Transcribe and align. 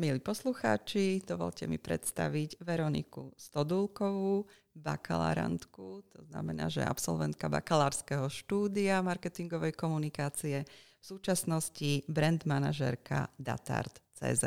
milí 0.00 0.16
poslucháči, 0.16 1.20
dovolte 1.28 1.68
mi 1.68 1.76
predstaviť 1.76 2.64
Veroniku 2.64 3.36
Stodulkovú, 3.36 4.48
bakalárantku, 4.72 6.00
to 6.08 6.24
znamená, 6.24 6.72
že 6.72 6.80
absolventka 6.80 7.52
bakalárskeho 7.52 8.24
štúdia 8.32 9.04
marketingovej 9.04 9.76
komunikácie, 9.76 10.64
v 11.00 11.04
súčasnosti 11.04 12.08
brand 12.08 12.40
manažerka 12.48 13.28
Datart.cz. 13.36 14.44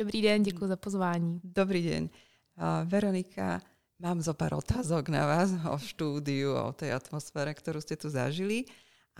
Dobrý 0.00 0.18
den, 0.22 0.42
děkuji 0.42 0.66
za 0.68 0.76
pozvání. 0.76 1.40
Dobrý 1.44 1.84
deň. 1.84 2.02
Uh, 2.08 2.88
Veronika, 2.88 3.60
mám 4.00 4.24
zo 4.24 4.32
pár 4.32 4.56
otázok 4.56 5.12
na 5.12 5.28
vás 5.28 5.52
o 5.60 5.76
štúdiu, 5.76 6.56
o 6.56 6.72
tej 6.72 6.96
atmosfére, 6.96 7.52
ktorú 7.52 7.84
ste 7.84 8.00
tu 8.00 8.08
zažili. 8.08 8.64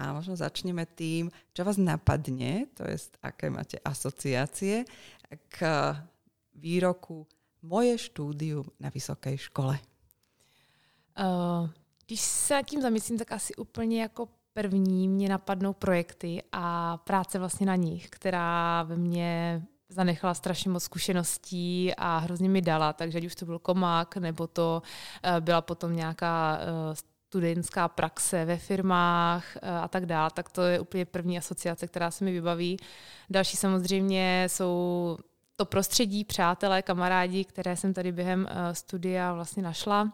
A 0.00 0.16
možno 0.16 0.32
začneme 0.32 0.89
tým, 0.89 1.29
čo 1.53 1.61
vás 1.61 1.77
napadne, 1.77 2.72
to 2.72 2.89
je, 2.89 2.96
aké 3.21 3.53
máte 3.53 3.77
asociácie 3.85 4.89
k 5.48 5.96
výroku 6.54 7.26
moje 7.62 7.98
štúdium 7.98 8.64
na 8.80 8.88
vysoké 8.88 9.38
škole. 9.38 9.79
Uh, 11.21 11.68
když 12.07 12.21
se 12.21 12.61
tím 12.66 12.82
zamyslím, 12.82 13.18
tak 13.18 13.32
asi 13.32 13.54
úplně 13.54 14.02
jako 14.02 14.29
první 14.52 15.08
mě 15.08 15.29
napadnou 15.29 15.72
projekty 15.72 16.43
a 16.52 16.96
práce 16.96 17.38
vlastně 17.38 17.66
na 17.66 17.76
nich, 17.76 18.11
která 18.11 18.82
ve 18.82 18.96
mně 18.96 19.62
zanechala 19.88 20.35
strašně 20.35 20.71
moc 20.71 20.82
zkušeností 20.82 21.94
a 21.94 22.18
hrozně 22.18 22.49
mi 22.49 22.62
dala, 22.62 22.93
takže 22.93 23.18
ať 23.18 23.24
už 23.24 23.35
to 23.35 23.46
byl 23.46 23.58
komák, 23.58 24.16
nebo 24.16 24.46
to 24.46 24.82
uh, 25.24 25.40
byla 25.40 25.60
potom 25.60 25.96
nějaká 25.96 26.58
uh, 26.58 26.94
studentská 27.30 27.89
praxe 27.89 28.44
ve 28.44 28.57
firmách 28.57 29.57
eh, 29.57 29.71
a 29.71 29.88
tak 29.88 30.07
dále, 30.07 30.30
tak 30.34 30.50
to 30.50 30.62
je 30.62 30.80
úplně 30.80 31.04
první 31.04 31.38
asociace, 31.38 31.86
která 31.86 32.11
se 32.11 32.25
mi 32.25 32.33
vybaví. 32.33 32.77
Další 33.30 33.56
samozřejmě 33.56 34.44
jsou 34.50 35.16
to 35.56 35.64
prostředí, 35.64 36.24
přátelé, 36.24 36.82
kamarádi, 36.82 37.44
které 37.44 37.77
jsem 37.77 37.94
tady 37.94 38.12
během 38.12 38.40
uh, 38.50 38.72
studia 38.72 39.32
vlastně 39.32 39.62
našla. 39.62 40.12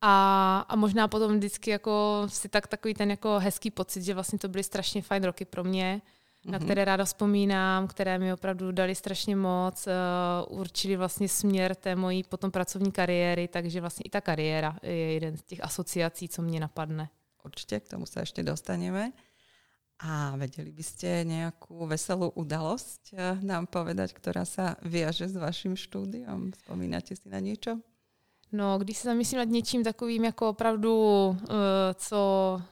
A, 0.00 0.66
a 0.68 0.76
možná 0.76 1.08
potom 1.08 1.36
vždycky 1.36 1.70
jako 1.70 2.24
si 2.26 2.48
tak 2.48 2.66
takový 2.66 2.94
ten 2.94 3.10
jako 3.10 3.38
hezký 3.38 3.70
pocit, 3.70 4.02
že 4.02 4.14
vlastně 4.14 4.38
to 4.38 4.48
byly 4.48 4.64
strašně 4.64 5.02
fajn 5.02 5.24
roky 5.24 5.44
pro 5.44 5.64
mě 5.64 6.02
mm-hmm. 6.44 6.50
na 6.50 6.58
mhm. 6.58 6.64
které 6.64 6.84
ráda 6.84 7.04
vzpomínám, 7.04 7.88
které 7.88 8.18
mi 8.18 8.32
opravdu 8.32 8.72
dali 8.72 8.94
strašně 8.94 9.36
moc, 9.36 9.86
uh, 9.86 10.58
určili 10.58 10.96
vlastně 10.96 11.28
směr 11.28 11.74
té 11.74 11.96
mojí 11.96 12.22
potom 12.22 12.50
pracovní 12.50 12.92
kariéry, 12.92 13.48
takže 13.48 13.80
vlastně 13.80 14.02
i 14.02 14.10
ta 14.10 14.20
kariéra 14.20 14.78
je 14.82 15.12
jeden 15.12 15.36
z 15.36 15.42
těch 15.42 15.64
asociací, 15.64 16.28
co 16.28 16.42
mě 16.42 16.60
napadne. 16.60 17.08
Určitě, 17.44 17.80
k 17.80 17.88
tomu 17.88 18.06
se 18.06 18.20
ještě 18.20 18.42
dostaneme. 18.42 19.12
A 19.98 20.36
vedeli 20.36 20.72
byste 20.72 21.20
nějakou 21.24 21.86
veselou 21.86 22.28
udalost 22.28 23.00
eh, 23.12 23.38
nám 23.42 23.66
povedať, 23.66 24.12
která 24.12 24.44
se 24.44 24.76
viaže 24.82 25.28
s 25.28 25.36
vaším 25.36 25.76
štúdiom? 25.76 26.52
Vzpomínáte 26.52 27.16
si 27.16 27.28
na 27.28 27.38
něco? 27.38 27.80
No, 28.52 28.78
když 28.78 28.98
se 28.98 29.08
zamyslím 29.08 29.38
nad 29.38 29.48
něčím 29.48 29.84
takovým 29.84 30.24
jako 30.24 30.48
opravdu, 30.48 31.26
uh, 31.28 31.36
co 31.94 32.62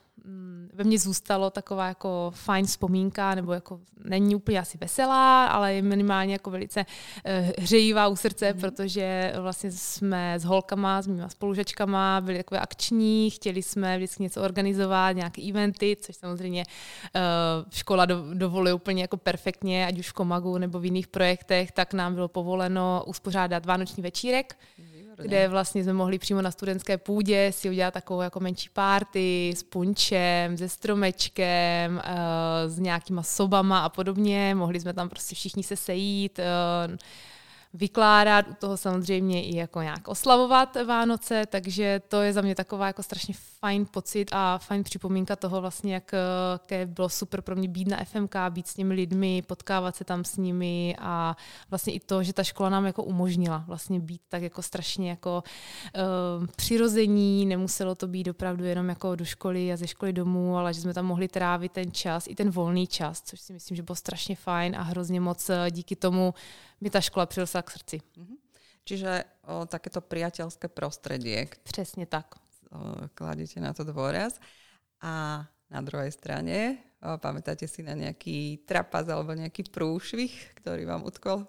ve 0.72 0.84
mně 0.84 0.98
zůstalo 0.98 1.50
taková 1.50 1.88
jako 1.88 2.32
fajn 2.34 2.66
vzpomínka, 2.66 3.34
nebo 3.34 3.52
jako 3.52 3.80
není 4.04 4.34
úplně 4.34 4.60
asi 4.60 4.78
veselá, 4.78 5.46
ale 5.46 5.74
je 5.74 5.82
minimálně 5.82 6.32
jako 6.32 6.50
velice 6.50 6.80
uh, 6.80 7.50
hřejivá 7.58 8.08
u 8.08 8.16
srdce, 8.16 8.52
mm. 8.52 8.60
protože 8.60 9.32
vlastně 9.40 9.72
jsme 9.72 10.34
s 10.38 10.44
holkama, 10.44 11.02
s 11.02 11.06
mýma 11.06 11.28
spolužačkama 11.28 12.20
byli 12.20 12.36
takové 12.38 12.60
akční, 12.60 13.30
chtěli 13.30 13.62
jsme 13.62 13.96
vždycky 13.96 14.22
něco 14.22 14.42
organizovat, 14.42 15.16
nějaké 15.16 15.42
eventy, 15.42 15.96
což 16.00 16.16
samozřejmě 16.16 16.64
uh, 16.64 17.70
škola 17.70 18.06
do, 18.06 18.34
dovoluje 18.34 18.74
úplně 18.74 19.02
jako 19.02 19.16
perfektně, 19.16 19.86
ať 19.86 19.98
už 19.98 20.08
v 20.08 20.12
Komagu 20.12 20.58
nebo 20.58 20.80
v 20.80 20.84
jiných 20.84 21.06
projektech, 21.06 21.72
tak 21.72 21.94
nám 21.94 22.14
bylo 22.14 22.28
povoleno 22.28 23.04
uspořádat 23.06 23.66
vánoční 23.66 24.02
večírek, 24.02 24.58
mm 24.78 24.97
kde 25.22 25.48
vlastně 25.48 25.84
jsme 25.84 25.92
mohli 25.92 26.18
přímo 26.18 26.42
na 26.42 26.50
studentské 26.50 26.98
půdě 26.98 27.52
si 27.52 27.70
udělat 27.70 27.94
takovou 27.94 28.20
jako 28.20 28.40
menší 28.40 28.68
párty 28.72 29.52
s 29.56 29.62
punčem, 29.62 30.56
se 30.56 30.68
stromečkem, 30.68 31.94
uh, 31.96 32.70
s 32.70 32.78
nějakýma 32.78 33.22
sobama 33.22 33.80
a 33.80 33.88
podobně. 33.88 34.54
Mohli 34.54 34.80
jsme 34.80 34.92
tam 34.92 35.08
prostě 35.08 35.34
všichni 35.34 35.62
se 35.62 35.76
sejít. 35.76 36.40
Vykládat, 37.80 38.48
u 38.48 38.54
toho 38.54 38.76
samozřejmě 38.76 39.44
i 39.44 39.56
jako 39.56 39.82
nějak 39.82 40.08
oslavovat 40.08 40.76
Vánoce, 40.86 41.46
takže 41.46 42.00
to 42.08 42.22
je 42.22 42.32
za 42.32 42.40
mě 42.40 42.54
taková 42.54 42.86
jako 42.86 43.02
strašně 43.02 43.34
fajn 43.60 43.86
pocit 43.86 44.28
a 44.32 44.58
fajn 44.58 44.84
připomínka 44.84 45.36
toho 45.36 45.60
vlastně, 45.60 45.94
jak, 45.94 46.12
jak 46.70 46.88
bylo 46.88 47.08
super 47.08 47.42
pro 47.42 47.56
mě 47.56 47.68
být 47.68 47.88
na 47.88 48.04
FMK, 48.04 48.34
být 48.50 48.68
s 48.68 48.74
těmi 48.74 48.94
lidmi, 48.94 49.42
potkávat 49.42 49.96
se 49.96 50.04
tam 50.04 50.24
s 50.24 50.36
nimi 50.36 50.96
a 50.98 51.36
vlastně 51.70 51.92
i 51.92 52.00
to, 52.00 52.22
že 52.22 52.32
ta 52.32 52.44
škola 52.44 52.68
nám 52.68 52.86
jako 52.86 53.02
umožnila 53.02 53.64
vlastně 53.66 54.00
být 54.00 54.20
tak 54.28 54.42
jako 54.42 54.62
strašně 54.62 55.10
jako 55.10 55.42
uh, 55.96 56.46
přirození, 56.56 57.46
nemuselo 57.46 57.94
to 57.94 58.06
být 58.06 58.28
opravdu 58.28 58.64
jenom 58.64 58.88
jako 58.88 59.14
do 59.14 59.24
školy 59.24 59.72
a 59.72 59.76
ze 59.76 59.86
školy 59.86 60.12
domů, 60.12 60.56
ale 60.56 60.74
že 60.74 60.80
jsme 60.80 60.94
tam 60.94 61.06
mohli 61.06 61.28
trávit 61.28 61.72
ten 61.72 61.92
čas, 61.92 62.26
i 62.26 62.34
ten 62.34 62.50
volný 62.50 62.86
čas, 62.86 63.22
což 63.22 63.40
si 63.40 63.52
myslím, 63.52 63.76
že 63.76 63.82
bylo 63.82 63.96
strašně 63.96 64.36
fajn 64.36 64.76
a 64.76 64.82
hrozně 64.82 65.20
moc 65.20 65.50
eh, 65.50 65.70
díky 65.70 65.96
tomu 65.96 66.34
mi 66.80 66.90
ta 66.90 67.00
škola 67.00 67.26
přirostla 67.26 67.62
k 67.62 67.70
srdci. 67.70 67.96
Mm-hmm. 67.98 68.36
Čiže 68.84 69.24
o, 69.44 69.66
takéto 69.68 70.00
priateľské 70.00 70.68
prostredie. 70.68 71.48
Přesně 71.62 72.06
tak. 72.06 72.34
O, 72.72 73.08
kladíte 73.14 73.60
na 73.60 73.76
to 73.76 73.84
dôraz. 73.84 74.40
A 75.04 75.44
na 75.70 75.80
druhej 75.84 76.08
strane, 76.12 76.80
o, 77.04 77.18
pamätáte 77.20 77.68
si 77.68 77.82
na 77.82 77.92
nějaký 77.92 78.64
trapas 78.64 79.08
alebo 79.08 79.32
nějaký 79.32 79.62
průšvih, 79.62 80.50
který 80.54 80.84
vám 80.84 81.04
utkol? 81.04 81.46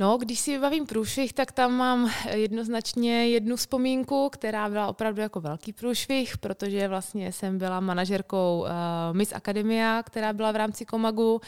No, 0.00 0.18
když 0.18 0.40
si 0.40 0.50
vybavím 0.50 0.86
průšvih, 0.86 1.32
tak 1.32 1.52
tam 1.52 1.72
mám 1.72 2.10
jednoznačně 2.30 3.28
jednu 3.28 3.56
vzpomínku, 3.56 4.30
která 4.32 4.68
byla 4.68 4.86
opravdu 4.86 5.20
jako 5.20 5.40
velký 5.40 5.72
průšvih, 5.72 6.38
protože 6.38 6.88
vlastně 6.88 7.32
jsem 7.32 7.58
byla 7.58 7.80
manažerkou 7.80 8.60
uh, 8.60 9.16
Miss 9.16 9.32
Academia, 9.32 10.02
která 10.02 10.32
byla 10.32 10.52
v 10.52 10.56
rámci 10.56 10.84
Komagu. 10.84 11.40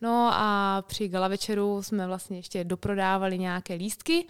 No 0.00 0.30
a 0.32 0.82
při 0.86 1.08
gala 1.08 1.28
večeru 1.28 1.82
jsme 1.82 2.06
vlastně 2.06 2.38
ještě 2.38 2.64
doprodávali 2.64 3.38
nějaké 3.38 3.74
lístky, 3.74 4.26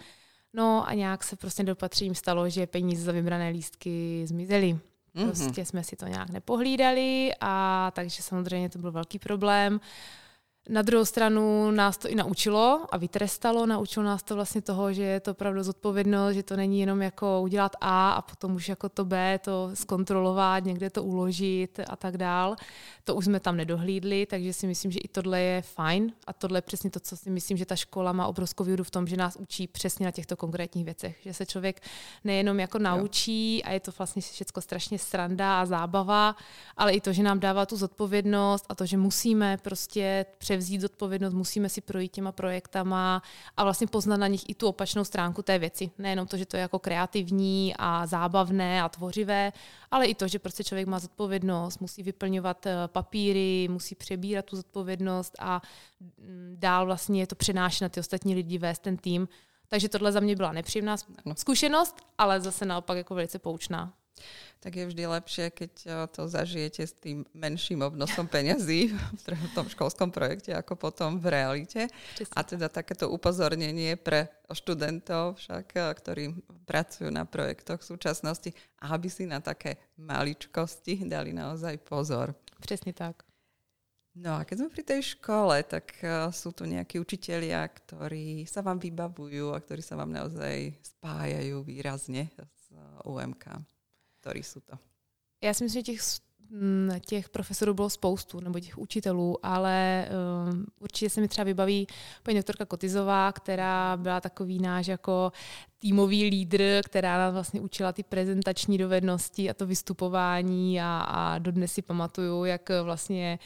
no 0.53 0.87
a 0.87 0.93
nějak 0.93 1.23
se 1.23 1.35
prostě 1.35 1.63
dopatřím 1.63 2.15
stalo, 2.15 2.49
že 2.49 2.67
peníze 2.67 3.03
za 3.03 3.11
vybrané 3.11 3.49
lístky 3.49 4.23
zmizely. 4.27 4.73
Mm-hmm. 5.15 5.25
Prostě 5.25 5.65
jsme 5.65 5.83
si 5.83 5.95
to 5.95 6.07
nějak 6.07 6.29
nepohlídali 6.29 7.31
a 7.41 7.91
takže 7.95 8.23
samozřejmě 8.23 8.69
to 8.69 8.79
byl 8.79 8.91
velký 8.91 9.19
problém. 9.19 9.73
Uh, 9.73 9.79
na 10.69 10.81
druhou 10.81 11.05
stranu 11.05 11.71
nás 11.71 11.97
to 11.97 12.09
i 12.09 12.15
naučilo 12.15 12.85
a 12.91 12.97
vytrestalo, 12.97 13.65
naučilo 13.65 14.05
nás 14.05 14.23
to 14.23 14.35
vlastně 14.35 14.61
toho, 14.61 14.93
že 14.93 15.03
je 15.03 15.19
to 15.19 15.31
opravdu 15.31 15.63
zodpovědnost, 15.63 16.33
že 16.33 16.43
to 16.43 16.55
není 16.55 16.79
jenom 16.79 17.01
jako 17.01 17.41
udělat 17.41 17.75
A 17.81 18.11
a 18.11 18.21
potom 18.21 18.55
už 18.55 18.69
jako 18.69 18.89
to 18.89 19.05
B, 19.05 19.39
to 19.43 19.69
zkontrolovat, 19.73 20.63
někde 20.63 20.89
to 20.89 21.03
uložit 21.03 21.79
a 21.89 21.95
tak 21.95 22.17
dál. 22.17 22.55
To 23.03 23.15
už 23.15 23.25
jsme 23.25 23.39
tam 23.39 23.57
nedohlídli, 23.57 24.25
takže 24.25 24.53
si 24.53 24.67
myslím, 24.67 24.91
že 24.91 24.99
i 24.99 25.07
tohle 25.07 25.41
je 25.41 25.61
fajn 25.61 26.11
a 26.27 26.33
tohle 26.33 26.57
je 26.57 26.61
přesně 26.61 26.89
to, 26.89 26.99
co 26.99 27.17
si 27.17 27.29
myslím, 27.29 27.57
že 27.57 27.65
ta 27.65 27.75
škola 27.75 28.11
má 28.11 28.27
obrovskou 28.27 28.63
výhodu 28.63 28.83
v 28.83 28.91
tom, 28.91 29.07
že 29.07 29.17
nás 29.17 29.35
učí 29.35 29.67
přesně 29.67 30.05
na 30.05 30.11
těchto 30.11 30.37
konkrétních 30.37 30.85
věcech, 30.85 31.17
že 31.21 31.33
se 31.33 31.45
člověk 31.45 31.81
nejenom 32.23 32.59
jako 32.59 32.79
naučí 32.79 33.63
a 33.63 33.71
je 33.71 33.79
to 33.79 33.91
vlastně 33.97 34.21
všechno 34.21 34.61
strašně 34.61 34.99
sranda 34.99 35.61
a 35.61 35.65
zábava, 35.65 36.35
ale 36.77 36.93
i 36.93 37.01
to, 37.01 37.13
že 37.13 37.23
nám 37.23 37.39
dává 37.39 37.65
tu 37.65 37.77
zodpovědnost 37.77 38.65
a 38.69 38.75
to, 38.75 38.85
že 38.85 38.97
musíme 38.97 39.57
prostě 39.57 40.25
převzít 40.55 40.81
zodpovědnost, 40.81 41.33
musíme 41.33 41.69
si 41.69 41.81
projít 41.81 42.11
těma 42.11 42.31
projektama 42.31 43.21
a 43.57 43.63
vlastně 43.63 43.87
poznat 43.87 44.17
na 44.17 44.27
nich 44.27 44.49
i 44.49 44.55
tu 44.55 44.67
opačnou 44.67 45.03
stránku 45.03 45.41
té 45.41 45.59
věci. 45.59 45.91
Nejenom 45.97 46.27
to, 46.27 46.37
že 46.37 46.45
to 46.45 46.57
je 46.57 46.61
jako 46.61 46.79
kreativní 46.79 47.73
a 47.77 48.05
zábavné 48.05 48.81
a 48.81 48.89
tvořivé, 48.89 49.51
ale 49.91 50.05
i 50.05 50.15
to, 50.15 50.27
že 50.27 50.39
prostě 50.39 50.63
člověk 50.63 50.87
má 50.87 50.99
zodpovědnost, 50.99 51.81
musí 51.81 52.03
vyplňovat 52.03 52.65
eh, 52.65 52.73
papíry, 52.87 53.67
musí 53.71 53.95
přebírat 53.95 54.45
tu 54.45 54.55
zodpovědnost 54.55 55.35
a 55.39 55.61
mm, 55.99 56.55
dál 56.59 56.85
vlastně 56.85 57.27
to 57.27 57.35
přenášet 57.35 57.81
na 57.81 57.89
ty 57.89 57.99
ostatní 57.99 58.35
lidi, 58.35 58.57
vést 58.57 58.79
ten 58.79 58.97
tým. 58.97 59.27
Takže 59.67 59.89
tohle 59.89 60.11
za 60.11 60.19
mě 60.19 60.35
byla 60.35 60.51
nepříjemná 60.51 60.95
zkušenost, 61.35 61.95
ale 62.17 62.41
zase 62.41 62.65
naopak 62.65 62.97
jako 62.97 63.15
velice 63.15 63.39
poučná 63.39 63.93
tak 64.65 64.81
je 64.81 64.89
vždy 64.89 65.03
lepšie, 65.05 65.45
keď 65.53 65.71
eh, 65.85 65.93
to 66.09 66.25
zažijete 66.25 66.89
s 66.89 66.97
tým 66.97 67.21
menším 67.37 67.85
obnosom 67.85 68.25
peňazí 68.25 68.89
v 69.45 69.49
tom 69.53 69.69
školskom 69.69 70.09
projekte, 70.09 70.57
ako 70.57 70.73
potom 70.73 71.21
v 71.21 71.29
realite. 71.29 71.85
A 72.33 72.41
teda 72.41 72.65
takéto 72.65 73.13
upozornenie 73.13 73.93
pre 73.93 74.33
študentov, 74.49 75.37
však, 75.37 75.65
eh, 75.77 75.93
ktorí 75.93 76.23
pracujú 76.65 77.13
na 77.13 77.29
projektoch 77.29 77.85
v 77.85 77.89
súčasnosti, 77.93 78.49
aby 78.81 79.05
si 79.05 79.29
na 79.29 79.37
také 79.37 79.77
maličkosti 80.01 81.05
dali 81.05 81.29
naozaj 81.29 81.77
pozor. 81.85 82.33
Přesně 82.59 82.93
tak. 82.93 83.21
No 84.15 84.39
a 84.39 84.47
keď 84.47 84.55
sme 84.63 84.69
pri 84.71 84.83
tej 84.87 85.01
škole, 85.19 85.59
tak 85.67 85.99
uh, 85.99 86.31
sú 86.31 86.55
tu 86.55 86.63
nejakí 86.63 87.03
učitelia, 87.03 87.67
ktorí 87.67 88.47
sa 88.47 88.63
vám 88.63 88.79
vybavujú 88.79 89.51
a 89.51 89.59
ktorí 89.59 89.83
sa 89.83 89.99
vám 89.99 90.07
naozaj 90.07 90.71
spájajú 90.79 91.59
výrazne 91.67 92.31
s 92.31 92.71
UMK 93.03 93.74
ktorí 94.25 94.41
sú 94.41 94.65
to? 94.65 94.73
Já 95.41 95.53
si 95.53 95.63
myslím, 95.63 95.85
že 95.85 95.91
těch 95.93 96.01
těch 97.05 97.29
profesorů 97.29 97.73
bylo 97.73 97.89
spoustu, 97.89 98.39
nebo 98.39 98.59
těch 98.59 98.77
učitelů, 98.77 99.45
ale 99.45 100.07
um, 100.49 100.65
určitě 100.79 101.09
se 101.09 101.21
mi 101.21 101.27
třeba 101.27 101.45
vybaví 101.45 101.87
paní 102.23 102.37
doktorka 102.37 102.65
Kotizová, 102.65 103.31
která 103.31 103.97
byla 103.97 104.21
takový 104.21 104.59
náš 104.59 104.87
jako 104.87 105.31
týmový 105.79 106.29
lídr, 106.29 106.81
která 106.85 107.17
nás 107.17 107.33
vlastně 107.33 107.61
učila 107.61 107.93
ty 107.93 108.03
prezentační 108.03 108.77
dovednosti 108.77 109.49
a 109.49 109.53
to 109.53 109.65
vystupování 109.65 110.81
a, 110.81 110.99
a 110.99 111.37
dodnes 111.37 111.73
si 111.73 111.81
pamatuju, 111.81 112.45
jak 112.45 112.69
vlastně 112.83 113.25
e, 113.33 113.39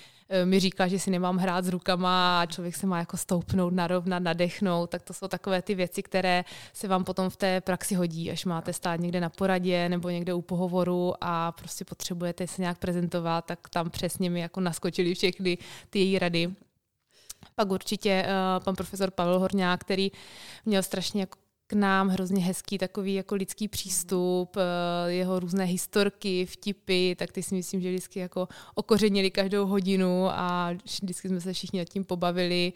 mi 0.45 0.59
říká, 0.59 0.87
že 0.87 0.99
si 0.99 1.11
nemám 1.11 1.37
hrát 1.37 1.65
s 1.65 1.69
rukama 1.69 2.41
a 2.41 2.45
člověk 2.45 2.75
se 2.75 2.87
má 2.87 2.99
jako 2.99 3.17
stoupnout, 3.17 3.73
narovnat, 3.73 4.19
nadechnout, 4.19 4.89
tak 4.89 5.03
to 5.03 5.13
jsou 5.13 5.27
takové 5.27 5.61
ty 5.61 5.75
věci, 5.75 6.03
které 6.03 6.45
se 6.73 6.87
vám 6.87 7.03
potom 7.03 7.29
v 7.29 7.37
té 7.37 7.61
praxi 7.61 7.95
hodí, 7.95 8.31
až 8.31 8.45
máte 8.45 8.73
stát 8.73 8.99
někde 8.99 9.21
na 9.21 9.29
poradě 9.29 9.89
nebo 9.89 10.09
někde 10.09 10.33
u 10.33 10.41
pohovoru 10.41 11.13
a 11.21 11.51
prostě 11.51 11.85
potřebujete 11.85 12.47
se 12.47 12.61
nějak 12.61 12.77
prezentovat, 12.77 13.45
tak 13.45 13.69
tam 13.69 13.89
přesně 13.89 14.29
mi 14.29 14.39
jako 14.39 14.59
naskočily 14.59 15.15
všechny 15.15 15.57
ty 15.89 15.99
její 15.99 16.19
rady. 16.19 16.53
Pak 17.55 17.71
určitě 17.71 18.25
uh, 18.25 18.63
pan 18.63 18.75
profesor 18.75 19.11
Pavel 19.11 19.39
Horňák, 19.39 19.81
který 19.81 20.11
měl 20.65 20.83
strašně 20.83 21.21
jako 21.21 21.37
k 21.69 21.73
nám 21.73 22.09
hrozně 22.09 22.43
hezký 22.43 22.77
takový 22.77 23.13
jako 23.13 23.35
lidský 23.35 23.67
přístup, 23.67 24.57
eh, 24.57 25.11
jeho 25.11 25.39
různé 25.39 25.63
historky, 25.63 26.45
vtipy, 26.45 27.15
tak 27.15 27.31
ty 27.31 27.43
si 27.43 27.55
myslím, 27.55 27.81
že 27.81 27.89
vždycky 27.89 28.19
jako 28.19 28.47
okořenili 28.75 29.31
každou 29.31 29.65
hodinu 29.65 30.29
a 30.29 30.71
vždycky 30.85 31.29
jsme 31.29 31.41
se 31.41 31.53
všichni 31.53 31.79
nad 31.79 31.89
tím 31.89 32.03
pobavili. 32.03 32.73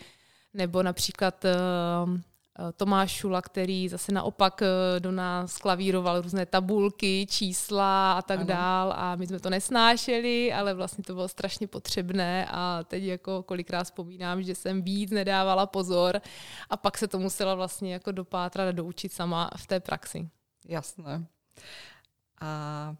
Nebo 0.54 0.84
například 0.84 1.45
Eh, 1.45 2.32
Tomáš 2.75 3.11
Šula, 3.11 3.41
který 3.41 3.89
zase 3.89 4.11
naopak 4.11 4.61
eh, 4.61 5.00
do 5.00 5.11
nás 5.11 5.57
klavíroval 5.57 6.21
různé 6.21 6.45
tabulky, 6.45 7.25
čísla 7.29 8.13
a 8.13 8.21
tak 8.21 8.39
ano. 8.39 8.47
dál 8.47 8.94
a 8.97 9.15
my 9.15 9.27
jsme 9.27 9.39
to 9.39 9.50
nesnášeli, 9.50 10.53
ale 10.53 10.73
vlastně 10.73 11.03
to 11.03 11.13
bylo 11.13 11.27
strašně 11.27 11.67
potřebné 11.67 12.47
a 12.50 12.83
teď 12.83 13.03
jako 13.03 13.44
kolikrát 13.44 13.83
vzpomínám, 13.83 14.44
že 14.44 14.55
jsem 14.55 14.81
víc 14.81 15.11
nedávala 15.11 15.65
pozor 15.65 16.21
a 16.69 16.77
pak 16.77 16.97
se 16.97 17.07
to 17.07 17.19
musela 17.19 17.55
vlastně 17.55 17.94
jako 17.94 18.11
dopátrat 18.11 18.67
a 18.67 18.71
doučit 18.71 19.13
sama 19.13 19.49
v 19.57 19.67
té 19.67 19.79
praxi. 19.79 20.29
Jasné. 20.67 21.25
A 22.41 22.95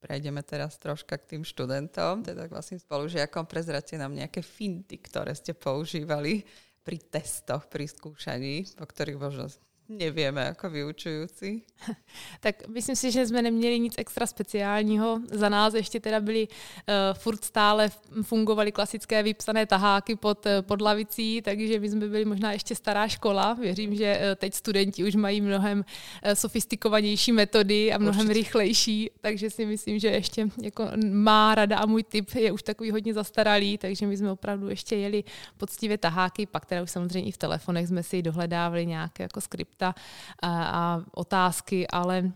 prejdeme 0.00 0.42
teraz 0.42 0.76
troška 0.76 1.16
k 1.16 1.24
tým 1.24 1.42
študentom, 1.48 2.20
teda 2.20 2.44
vlastne 2.52 2.76
spolužiakom. 2.76 3.48
Prezrate 3.48 3.96
nám 3.96 4.12
nejaké 4.12 4.44
finty, 4.44 5.00
ktoré 5.00 5.32
ste 5.32 5.56
používali 5.56 6.44
pri 6.84 7.00
testoch, 7.00 7.66
pri 7.72 7.88
skúšaní, 7.88 8.76
o 8.78 8.84
ktorých 8.84 9.18
možno 9.18 9.48
nevieme 9.88 10.44
jako 10.44 10.70
vyučující. 10.70 11.62
tak 12.40 12.68
myslím 12.68 12.96
si, 12.96 13.12
že 13.12 13.26
jsme 13.26 13.42
neměli 13.42 13.80
nic 13.80 13.94
extra 13.98 14.26
speciálního. 14.26 15.20
Za 15.32 15.48
nás 15.48 15.74
ještě 15.74 16.00
teda 16.00 16.20
byly 16.20 16.48
uh, 16.48 16.94
furt 17.12 17.44
stále 17.44 17.90
fungovaly 18.22 18.72
klasické 18.72 19.22
vypsané 19.22 19.66
taháky 19.66 20.16
pod, 20.16 20.46
uh, 20.46 20.52
pod 20.60 20.80
lavicí, 20.80 21.42
takže 21.42 21.80
my 21.80 21.90
jsme 21.90 22.08
byli 22.08 22.24
možná 22.24 22.52
ještě 22.52 22.74
stará 22.74 23.08
škola. 23.08 23.54
Věřím, 23.54 23.94
že 23.94 24.18
uh, 24.18 24.34
teď 24.36 24.54
studenti 24.54 25.04
už 25.04 25.14
mají 25.14 25.40
mnohem 25.40 25.78
uh, 25.78 26.32
sofistikovanější 26.32 27.32
metody 27.32 27.92
a 27.92 27.98
mnohem 27.98 28.26
Určitě. 28.26 28.34
rychlejší, 28.34 29.10
takže 29.20 29.50
si 29.50 29.66
myslím, 29.66 29.98
že 29.98 30.08
ještě 30.08 30.48
jako 30.62 30.88
má 31.12 31.54
rada 31.54 31.78
a 31.78 31.86
můj 31.86 32.02
typ 32.02 32.34
je 32.34 32.52
už 32.52 32.62
takový 32.62 32.90
hodně 32.90 33.14
zastaralý, 33.14 33.78
takže 33.78 34.06
my 34.06 34.16
jsme 34.16 34.30
opravdu 34.30 34.68
ještě 34.68 34.96
jeli 34.96 35.24
poctivě 35.56 35.98
taháky, 35.98 36.46
pak 36.46 36.66
teda 36.66 36.82
už 36.82 36.90
samozřejmě 36.90 37.28
i 37.28 37.32
v 37.32 37.36
telefonech 37.36 37.88
jsme 37.88 38.02
si 38.02 38.22
dohledávali 38.22 38.86
nějaké 38.86 39.22
jako 39.22 39.40
skript 39.40 39.73
skripta 39.74 39.94
a, 40.42 40.64
a 40.64 41.04
otázky, 41.14 41.88
ale 41.88 42.32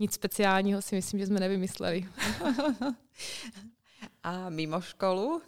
nic 0.00 0.12
speciálního 0.12 0.82
si 0.82 0.96
myslím, 0.96 1.20
že 1.20 1.26
jsme 1.26 1.40
nevymysleli. 1.40 2.08
a 4.22 4.48
mimo 4.48 4.80
školu, 4.80 5.42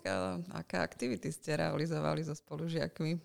jaké 0.54 0.78
aktivity 0.78 1.32
jste 1.32 1.56
realizovali 1.56 2.24
so 2.24 2.34
spolužiakmi? 2.34 3.20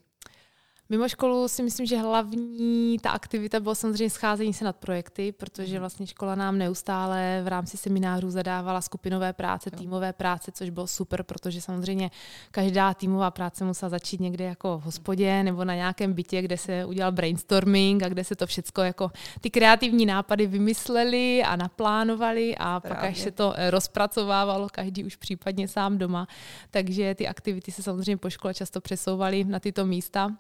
Mimo 0.90 1.10
školu 1.10 1.48
si 1.48 1.64
myslím, 1.64 1.86
že 1.86 1.98
hlavní 1.98 2.98
ta 3.02 3.10
aktivita 3.10 3.60
byla 3.60 3.76
samozřejmě 3.76 4.10
scházení 4.10 4.54
se 4.54 4.66
nad 4.66 4.76
projekty, 4.76 5.32
protože 5.32 5.74
mhm. 5.74 5.80
vlastně 5.80 6.08
škola 6.08 6.36
nám 6.36 6.58
neustále 6.58 7.42
v 7.44 7.48
rámci 7.48 7.78
seminářů 7.78 8.30
zadávala 8.30 8.82
skupinové 8.82 9.34
práce, 9.34 9.72
týmové 9.72 10.14
práce, 10.14 10.52
což 10.52 10.70
bylo 10.70 10.88
super, 10.88 11.24
protože 11.24 11.62
samozřejmě 11.62 12.12
každá 12.52 12.94
týmová 12.94 13.32
práce 13.32 13.66
musela 13.66 13.90
začít 13.90 14.20
někde 14.20 14.46
jako 14.46 14.78
v 14.78 14.82
hospodě 14.82 15.44
nebo 15.44 15.66
na 15.66 15.76
nějakém 15.76 16.14
bytě, 16.14 16.42
kde 16.42 16.58
se 16.58 16.86
udělal 16.86 17.12
brainstorming 17.12 18.04
a 18.04 18.10
kde 18.10 18.24
se 18.24 18.36
to 18.36 18.48
všechno 18.48 18.84
jako 18.84 19.12
ty 19.42 19.50
kreativní 19.50 20.06
nápady 20.06 20.48
vymysleli 20.48 21.44
a 21.44 21.56
naplánovali 21.56 22.56
a 22.58 22.80
Právě. 22.80 22.96
pak 22.96 23.10
až 23.10 23.20
se 23.20 23.32
to 23.32 23.54
rozpracovávalo, 23.70 24.68
každý 24.72 25.04
už 25.04 25.16
případně 25.16 25.68
sám 25.68 25.98
doma. 25.98 26.28
Takže 26.72 27.16
ty 27.16 27.28
aktivity 27.28 27.72
se 27.72 27.84
samozřejmě 27.84 28.18
po 28.18 28.30
škole 28.30 28.54
často 28.54 28.82
přesouvaly 28.82 29.44
na 29.44 29.60
tyto 29.60 29.86
místa. 29.86 30.36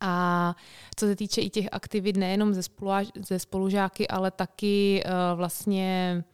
A 0.00 0.54
co 0.96 1.06
se 1.06 1.16
týče 1.16 1.40
i 1.40 1.50
těch 1.50 1.68
aktivit 1.72 2.16
nejenom 2.16 2.54
ze, 2.54 2.62
spoluáž, 2.62 3.08
ze 3.28 3.38
spolužáky, 3.38 4.08
ale 4.08 4.30
taky 4.30 5.04
uh, 5.04 5.38
vlastně 5.38 6.24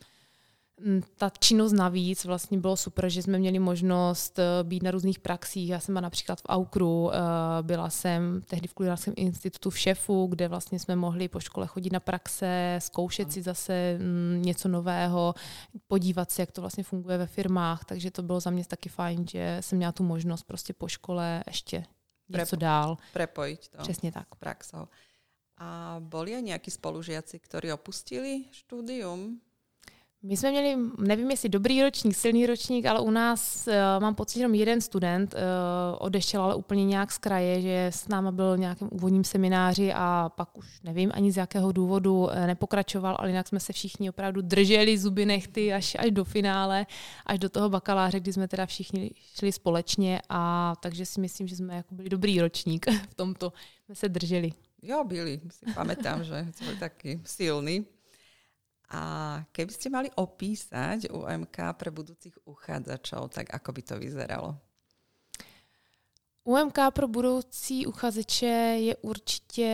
mm, 0.80 1.02
ta 1.16 1.30
činnost 1.38 1.72
navíc 1.72 2.24
vlastně 2.24 2.58
bylo 2.58 2.76
super, 2.76 3.08
že 3.08 3.22
jsme 3.22 3.38
měli 3.38 3.58
možnost 3.58 4.38
eh, 4.38 4.44
být 4.62 4.82
na 4.82 4.90
různých 4.90 5.18
praxích. 5.18 5.68
Já 5.68 5.80
jsem 5.80 5.92
byla 5.92 6.00
například 6.00 6.40
v 6.40 6.46
Aukru, 6.48 7.10
eh, 7.14 7.18
byla 7.62 7.90
jsem 7.90 8.42
tehdy 8.46 8.68
v 8.68 8.74
kulinárském 8.74 9.14
institutu 9.16 9.70
v 9.70 9.78
šefu, 9.78 10.26
kde 10.26 10.48
vlastně 10.48 10.78
jsme 10.78 10.96
mohli 10.96 11.28
po 11.28 11.40
škole 11.40 11.66
chodit 11.66 11.92
na 11.92 12.00
praxe, 12.00 12.78
zkoušet 12.82 13.32
si 13.32 13.42
zase 13.42 13.98
mm, 13.98 14.42
něco 14.42 14.68
nového, 14.68 15.34
podívat 15.88 16.30
se, 16.30 16.42
jak 16.42 16.52
to 16.52 16.60
vlastně 16.60 16.84
funguje 16.84 17.18
ve 17.18 17.26
firmách. 17.26 17.84
Takže 17.84 18.10
to 18.10 18.22
bylo 18.22 18.40
za 18.40 18.50
mě 18.50 18.64
taky 18.64 18.88
fajn, 18.88 19.26
že 19.28 19.56
jsem 19.60 19.78
měla 19.78 19.92
tu 19.92 20.04
možnost 20.04 20.42
prostě 20.42 20.72
po 20.72 20.88
škole 20.88 21.44
ještě 21.46 21.84
něco 22.38 22.56
dál. 22.56 22.96
Prepojiť 23.12 23.68
to. 23.68 23.78
Přesně 23.82 24.12
tak. 24.12 24.34
Praxou. 24.38 24.88
A 25.62 26.00
boli 26.02 26.34
aj 26.34 26.42
nejakí 26.42 26.74
spolužiaci, 26.74 27.38
ktorí 27.38 27.70
opustili 27.70 28.50
štúdium? 28.50 29.38
My 30.24 30.36
jsme 30.36 30.50
měli, 30.50 30.76
nevím 30.98 31.30
jestli 31.30 31.48
dobrý 31.48 31.82
ročník, 31.82 32.16
silný 32.16 32.46
ročník, 32.46 32.86
ale 32.86 33.00
u 33.00 33.10
nás 33.10 33.66
uh, 33.66 34.02
mám 34.02 34.14
pocit, 34.14 34.34
že 34.34 34.40
jenom 34.40 34.54
jeden 34.54 34.80
student 34.80 35.34
uh, 35.34 35.40
odešel, 35.98 36.42
ale 36.42 36.54
úplně 36.54 36.84
nějak 36.84 37.12
z 37.12 37.18
kraje, 37.18 37.60
že 37.60 37.86
s 37.86 38.08
náma 38.08 38.30
byl 38.30 38.56
v 38.56 38.58
nějakém 38.58 38.88
úvodním 38.92 39.24
semináři 39.24 39.92
a 39.92 40.30
pak 40.36 40.58
už 40.58 40.80
nevím 40.82 41.10
ani 41.14 41.32
z 41.32 41.36
jakého 41.36 41.72
důvodu 41.72 42.18
uh, 42.18 42.46
nepokračoval, 42.46 43.16
ale 43.18 43.28
jinak 43.28 43.48
jsme 43.48 43.60
se 43.60 43.72
všichni 43.72 44.10
opravdu 44.10 44.40
drželi 44.42 44.98
zuby 44.98 45.26
nechty 45.26 45.72
až, 45.72 45.96
až 45.98 46.10
do 46.10 46.24
finále, 46.24 46.86
až 47.26 47.38
do 47.38 47.48
toho 47.48 47.68
bakaláře, 47.68 48.20
kdy 48.20 48.32
jsme 48.32 48.48
teda 48.48 48.66
všichni 48.66 49.10
šli 49.34 49.52
společně 49.52 50.22
a 50.28 50.74
takže 50.80 51.06
si 51.06 51.20
myslím, 51.20 51.48
že 51.48 51.56
jsme 51.56 51.76
jako 51.76 51.94
byli 51.94 52.08
dobrý 52.08 52.40
ročník 52.40 52.86
v 53.10 53.14
tomto, 53.14 53.52
jsme 53.84 53.94
se 53.94 54.08
drželi. 54.08 54.52
Jo, 54.82 55.04
byli, 55.04 55.40
si 55.50 55.66
pamätám, 55.74 56.22
že 56.22 56.46
jsme 56.54 56.76
taky 56.76 57.20
silný. 57.24 57.84
A 58.92 59.02
keby 59.56 59.72
ste 59.72 59.88
mali 59.88 60.12
opísať 60.12 61.08
UMK 61.08 61.56
pre 61.80 61.88
budúcich 61.88 62.36
uchádzačov, 62.44 63.32
tak 63.32 63.48
ako 63.48 63.72
by 63.72 63.82
to 63.82 63.94
vyzeralo? 63.96 64.60
UMK 66.44 66.78
pro 66.92 67.08
budoucí 67.08 67.86
uchazeče 67.86 68.76
je 68.78 68.96
určitě, 68.96 69.72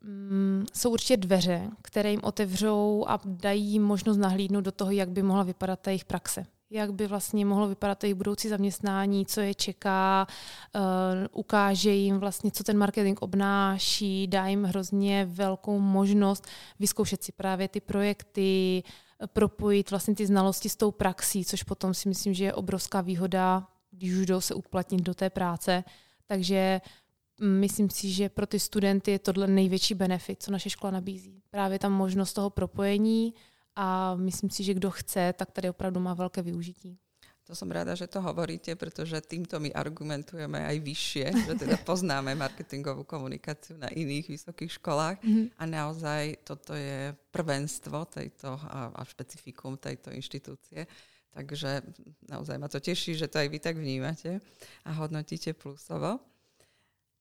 mm, 0.00 0.66
jsou 0.74 0.90
určitě 0.90 1.16
dveře, 1.16 1.70
které 1.82 2.10
jim 2.10 2.20
otevřou 2.22 3.04
a 3.08 3.20
dají 3.24 3.78
možnost 3.78 4.16
nahlídnout 4.16 4.64
do 4.64 4.72
toho, 4.72 4.90
jak 4.90 5.08
by 5.08 5.22
mohla 5.22 5.42
vypadat 5.42 5.80
ta 5.80 5.90
jejich 5.90 6.04
praxe 6.04 6.46
jak 6.70 6.92
by 6.92 7.06
vlastně 7.06 7.44
mohlo 7.44 7.68
vypadat 7.68 8.04
jejich 8.04 8.14
budoucí 8.14 8.48
zaměstnání, 8.48 9.26
co 9.26 9.40
je 9.40 9.54
čeká, 9.54 10.26
uh, 10.74 10.80
ukáže 11.32 11.90
jim 11.90 12.18
vlastně, 12.18 12.50
co 12.50 12.64
ten 12.64 12.78
marketing 12.78 13.18
obnáší, 13.20 14.26
dá 14.26 14.46
jim 14.46 14.64
hrozně 14.64 15.24
velkou 15.24 15.78
možnost 15.78 16.46
vyzkoušet 16.78 17.22
si 17.22 17.32
právě 17.32 17.68
ty 17.68 17.80
projekty, 17.80 18.82
propojit 19.26 19.90
vlastně 19.90 20.14
ty 20.14 20.26
znalosti 20.26 20.68
s 20.68 20.76
tou 20.76 20.90
praxí, 20.90 21.44
což 21.44 21.62
potom 21.62 21.94
si 21.94 22.08
myslím, 22.08 22.34
že 22.34 22.44
je 22.44 22.54
obrovská 22.54 23.00
výhoda, 23.00 23.66
když 23.90 24.14
už 24.14 24.26
jdou 24.26 24.40
se 24.40 24.54
uplatnit 24.54 25.02
do 25.02 25.14
té 25.14 25.30
práce. 25.30 25.84
Takže 26.26 26.80
mm, 27.40 27.60
myslím 27.60 27.90
si, 27.90 28.10
že 28.10 28.28
pro 28.28 28.46
ty 28.46 28.60
studenty 28.60 29.10
je 29.10 29.18
tohle 29.18 29.46
největší 29.46 29.94
benefit, 29.94 30.42
co 30.42 30.52
naše 30.52 30.70
škola 30.70 30.90
nabízí. 30.90 31.42
Právě 31.50 31.78
tam 31.78 31.92
možnost 31.92 32.32
toho 32.32 32.50
propojení, 32.50 33.34
a 33.78 34.14
myslím 34.18 34.50
si, 34.50 34.66
že 34.66 34.74
kdo 34.74 34.90
chce, 34.90 35.32
tak 35.38 35.50
tady 35.54 35.70
opravdu 35.70 36.00
má 36.00 36.14
velké 36.14 36.42
využití. 36.42 36.98
To 37.48 37.56
som 37.56 37.72
rada, 37.72 37.96
že 37.96 38.04
to 38.04 38.20
hovoríte, 38.20 38.76
pretože 38.76 39.24
týmto 39.24 39.56
my 39.56 39.72
argumentujeme 39.72 40.68
aj 40.68 40.84
vyššie, 40.84 41.26
že 41.48 41.52
teda 41.56 41.80
poznáme 41.80 42.36
marketingovú 42.36 43.08
komunikáciu 43.08 43.80
na 43.80 43.88
iných 43.88 44.28
vysokých 44.28 44.76
školách 44.76 45.16
mm-hmm. 45.24 45.56
a 45.56 45.62
naozaj 45.64 46.44
toto 46.44 46.76
je 46.76 47.16
prvenstvo 47.32 48.04
tejto 48.04 48.52
a, 48.52 48.92
a 48.92 49.00
špecifikum 49.08 49.80
tejto 49.80 50.12
inštitúcie. 50.12 50.84
Takže 51.32 51.80
naozaj 52.28 52.60
ma 52.60 52.68
to 52.68 52.84
teší, 52.84 53.16
že 53.16 53.32
to 53.32 53.40
aj 53.40 53.48
vy 53.48 53.58
tak 53.64 53.80
vnímate 53.80 54.44
a 54.84 54.90
hodnotíte 54.92 55.56
plusovo. 55.56 56.20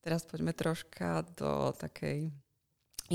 Teraz 0.04 0.28
poďme 0.28 0.52
troška 0.52 1.24
do 1.40 1.72
takej 1.80 2.28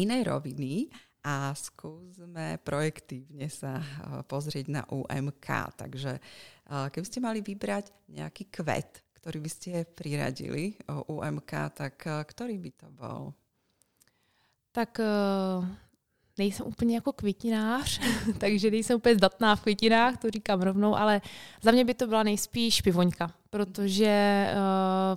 inej 0.00 0.32
roviny 0.32 0.88
a 1.24 1.54
skúsme 1.54 2.58
projektívne 2.66 3.46
sa 3.46 3.78
pozrieť 4.26 4.66
na 4.68 4.82
UMK. 4.90 5.48
Takže 5.78 6.18
keby 6.66 7.06
ste 7.06 7.22
mali 7.22 7.38
vybrať 7.38 7.94
nejaký 8.10 8.50
kvet, 8.50 9.06
ktorý 9.22 9.38
by 9.38 9.50
ste 9.50 9.70
priradili 9.86 10.74
o 10.90 11.22
UMK, 11.22 11.52
tak 11.78 11.94
ktorý 12.02 12.58
by 12.58 12.70
to 12.74 12.88
bol? 12.90 13.30
Tak 14.72 15.00
nejsem 16.38 16.66
úplně 16.66 16.94
jako 16.94 17.12
květinář, 17.12 18.00
takže 18.38 18.70
nejsem 18.70 18.96
úplně 18.96 19.14
zdatná 19.14 19.56
v 19.56 19.62
květinách, 19.62 20.16
to 20.16 20.30
říkám 20.30 20.62
rovnou, 20.62 20.96
ale 20.96 21.20
za 21.62 21.70
mě 21.70 21.84
by 21.84 21.94
to 21.94 22.06
byla 22.06 22.22
nejspíš 22.22 22.82
pivoňka 22.82 23.34
protože 23.52 24.46
uh, 24.52 24.60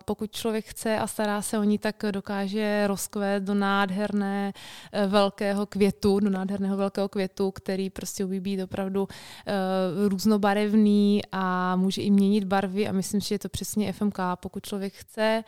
pokud 0.06 0.32
člověk 0.32 0.66
chce 0.66 1.00
a 1.00 1.08
stará 1.08 1.42
se 1.42 1.60
o 1.60 1.64
ní, 1.64 1.78
tak 1.78 2.04
dokáže 2.12 2.88
rozkvést 2.88 3.44
do 3.44 3.54
nádherné 3.54 4.54
uh, 4.54 5.12
velkého 5.12 5.66
květu, 5.66 6.20
do 6.20 6.30
nádherného 6.30 6.78
velkého 6.78 7.10
květu, 7.10 7.52
který 7.52 7.90
prostě 7.90 8.26
umí 8.26 8.40
být 8.40 8.64
opravdu 8.64 9.04
uh, 9.04 10.08
různobarevný 10.08 11.22
a 11.32 11.76
může 11.76 12.02
i 12.02 12.12
měnit 12.12 12.44
barvy 12.44 12.88
a 12.88 12.92
myslím 12.92 13.22
si, 13.22 13.28
že 13.28 13.36
je 13.36 13.40
to 13.40 13.50
přesně 13.50 13.94
FMK. 13.94 14.20
Pokud 14.36 14.66
člověk 14.66 14.94
chce 14.94 15.44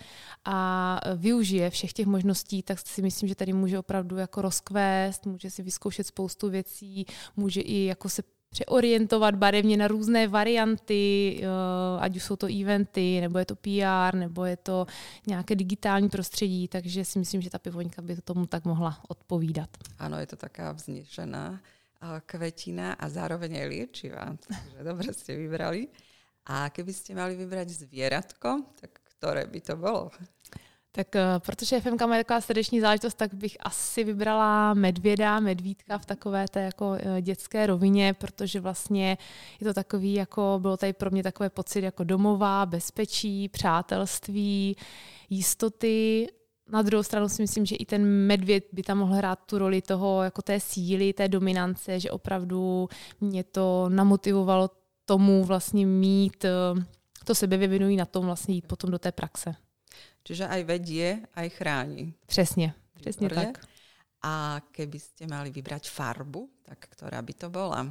a 0.46 1.00
využije 1.16 1.70
všech 1.70 1.94
těch 1.94 2.06
možností, 2.06 2.64
tak 2.64 2.80
si 2.80 3.02
myslím, 3.02 3.30
že 3.30 3.36
tady 3.36 3.54
může 3.54 3.80
opravdu 3.80 4.18
jako 4.18 4.42
rozkvést, 4.42 5.26
může 5.26 5.50
si 5.50 5.64
vyzkoušet 5.64 6.08
spoustu 6.08 6.50
věcí, 6.50 7.06
může 7.36 7.62
i 7.62 7.86
jako 7.86 8.10
se 8.10 8.37
přeorientovat 8.50 9.36
barevně 9.36 9.78
na 9.78 9.88
různé 9.88 10.28
varianty, 10.28 11.38
eh, 11.42 11.48
ať 12.00 12.16
už 12.16 12.24
jsou 12.24 12.36
to 12.36 12.48
eventy, 12.62 13.22
nebo 13.22 13.40
je 13.40 13.46
to 13.46 13.56
PR, 13.56 14.16
nebo 14.16 14.46
je 14.46 14.58
to 14.58 14.86
nějaké 15.28 15.56
digitální 15.56 16.10
prostředí, 16.10 16.68
takže 16.68 17.06
si 17.06 17.20
myslím, 17.20 17.42
že 17.42 17.50
ta 17.50 17.60
pivoňka 17.60 18.02
by 18.02 18.16
to 18.16 18.22
tomu 18.22 18.46
tak 18.46 18.66
mohla 18.66 19.00
odpovídat. 19.08 19.70
Ano, 20.00 20.20
je 20.20 20.28
to 20.28 20.36
taká 20.36 20.72
vznešená 20.72 21.62
eh, 21.62 22.22
kvetina 22.26 22.94
a 22.94 23.10
zároveň 23.10 23.56
je 23.56 23.68
liečivá, 23.68 24.26
takže 24.48 24.84
dobře 24.84 25.14
jste 25.14 25.36
vybrali. 25.36 25.88
A 26.48 26.72
keby 26.72 26.96
ste 26.96 27.12
mali 27.12 27.36
vybrať 27.36 27.76
zvieratko, 27.76 28.64
tak 28.80 29.04
ktoré 29.04 29.44
by 29.52 29.60
to 29.60 29.76
bylo? 29.76 30.08
Tak 30.92 31.08
uh, 31.16 31.22
protože 31.40 31.82
FMK 31.82 32.02
má 32.02 32.18
taková 32.18 32.42
srdeční 32.42 32.82
záležitost, 32.82 33.14
tak 33.14 33.34
bych 33.34 33.58
asi 33.60 34.04
vybrala 34.04 34.74
medvěda, 34.74 35.40
medvídka 35.40 35.98
v 35.98 36.06
takové 36.06 36.46
té 36.48 36.62
jako 36.62 36.90
uh, 36.90 36.98
dětské 37.22 37.68
rovině, 37.68 38.14
protože 38.14 38.60
vlastně 38.60 39.18
je 39.60 39.68
to 39.68 39.74
takový, 39.74 40.14
jako 40.14 40.60
bylo 40.62 40.78
tady 40.78 40.94
pro 40.94 41.12
mě 41.12 41.24
takové 41.24 41.50
pocit 41.50 41.84
jako 41.84 42.04
domová, 42.04 42.66
bezpečí, 42.66 43.50
přátelství, 43.50 44.76
jistoty, 45.30 46.28
na 46.70 46.82
druhou 46.82 47.04
stranu 47.04 47.30
si 47.30 47.42
myslím, 47.42 47.66
že 47.66 47.76
i 47.76 47.86
ten 47.86 48.06
medvěd 48.06 48.64
by 48.72 48.84
tam 48.84 48.98
mohl 48.98 49.14
hrát 49.14 49.40
tu 49.46 49.58
roli 49.58 49.82
toho, 49.82 50.24
jako 50.24 50.42
té 50.42 50.60
síly, 50.60 51.14
té 51.14 51.28
dominance, 51.28 52.00
že 52.00 52.12
opravdu 52.12 52.90
mě 53.22 53.44
to 53.44 53.90
namotivovalo 53.90 54.70
tomu 55.06 55.44
vlastně 55.44 55.86
mít 55.86 56.46
eh, 56.46 56.50
to 57.26 57.36
sebevyvinují 57.36 57.98
na 57.98 58.06
tom 58.06 58.26
vlastně 58.26 58.56
jít 58.56 58.68
potom 58.68 58.92
do 58.92 59.00
té 59.00 59.12
praxe. 59.12 59.56
Čiže 60.28 60.44
aj 60.44 60.62
vedie, 60.68 61.24
aj 61.36 61.50
chráni. 61.50 62.14
Přesně, 62.26 62.74
přesně 62.94 63.30
tak. 63.30 63.64
A 64.24 64.60
keby 64.72 65.00
ste 65.00 65.24
mali 65.28 65.54
vybrať 65.56 65.88
farbu, 65.88 66.50
tak 66.68 66.90
ktorá 66.92 67.22
by 67.22 67.34
to 67.34 67.48
bola? 67.48 67.88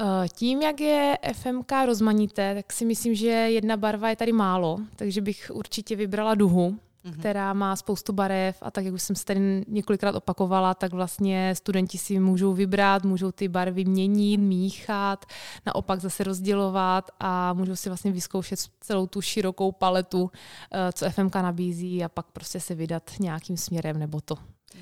Eh, 0.00 0.28
tím, 0.28 0.62
jak 0.62 0.80
je 0.80 1.18
FMK 1.32 1.86
rozmanité, 1.86 2.54
tak 2.54 2.72
si 2.72 2.84
myslím, 2.84 3.14
že 3.14 3.26
jedna 3.28 3.76
barva 3.76 4.10
je 4.10 4.16
tady 4.16 4.32
málo, 4.32 4.80
takže 4.96 5.20
bych 5.20 5.50
určitě 5.54 5.96
vybrala 5.96 6.34
duhu, 6.34 6.78
mm-hmm. 7.04 7.18
která 7.18 7.52
má 7.52 7.76
spoustu 7.76 8.12
barev 8.12 8.58
a 8.62 8.70
tak, 8.70 8.84
jak 8.84 8.94
už 8.94 9.02
jsem 9.02 9.16
se 9.16 9.24
tady 9.24 9.64
několikrát 9.68 10.14
opakovala, 10.14 10.74
tak 10.74 10.92
vlastně 10.92 11.54
studenti 11.56 11.98
si 11.98 12.20
můžou 12.20 12.52
vybrat, 12.52 13.04
můžou 13.04 13.32
ty 13.32 13.48
barvy 13.48 13.84
měnit, 13.84 14.36
míchat, 14.36 15.26
naopak 15.66 16.00
zase 16.00 16.24
rozdělovat 16.24 17.10
a 17.20 17.52
můžou 17.52 17.76
si 17.76 17.88
vlastně 17.88 18.12
vyzkoušet 18.12 18.60
celou 18.80 19.06
tu 19.06 19.20
širokou 19.20 19.72
paletu, 19.72 20.30
eh, 20.70 20.92
co 20.92 21.10
FMK 21.10 21.34
nabízí 21.34 22.04
a 22.04 22.08
pak 22.08 22.26
prostě 22.26 22.60
se 22.60 22.74
vydat 22.74 23.10
nějakým 23.20 23.56
směrem 23.56 23.98
nebo 23.98 24.20
to 24.20 24.34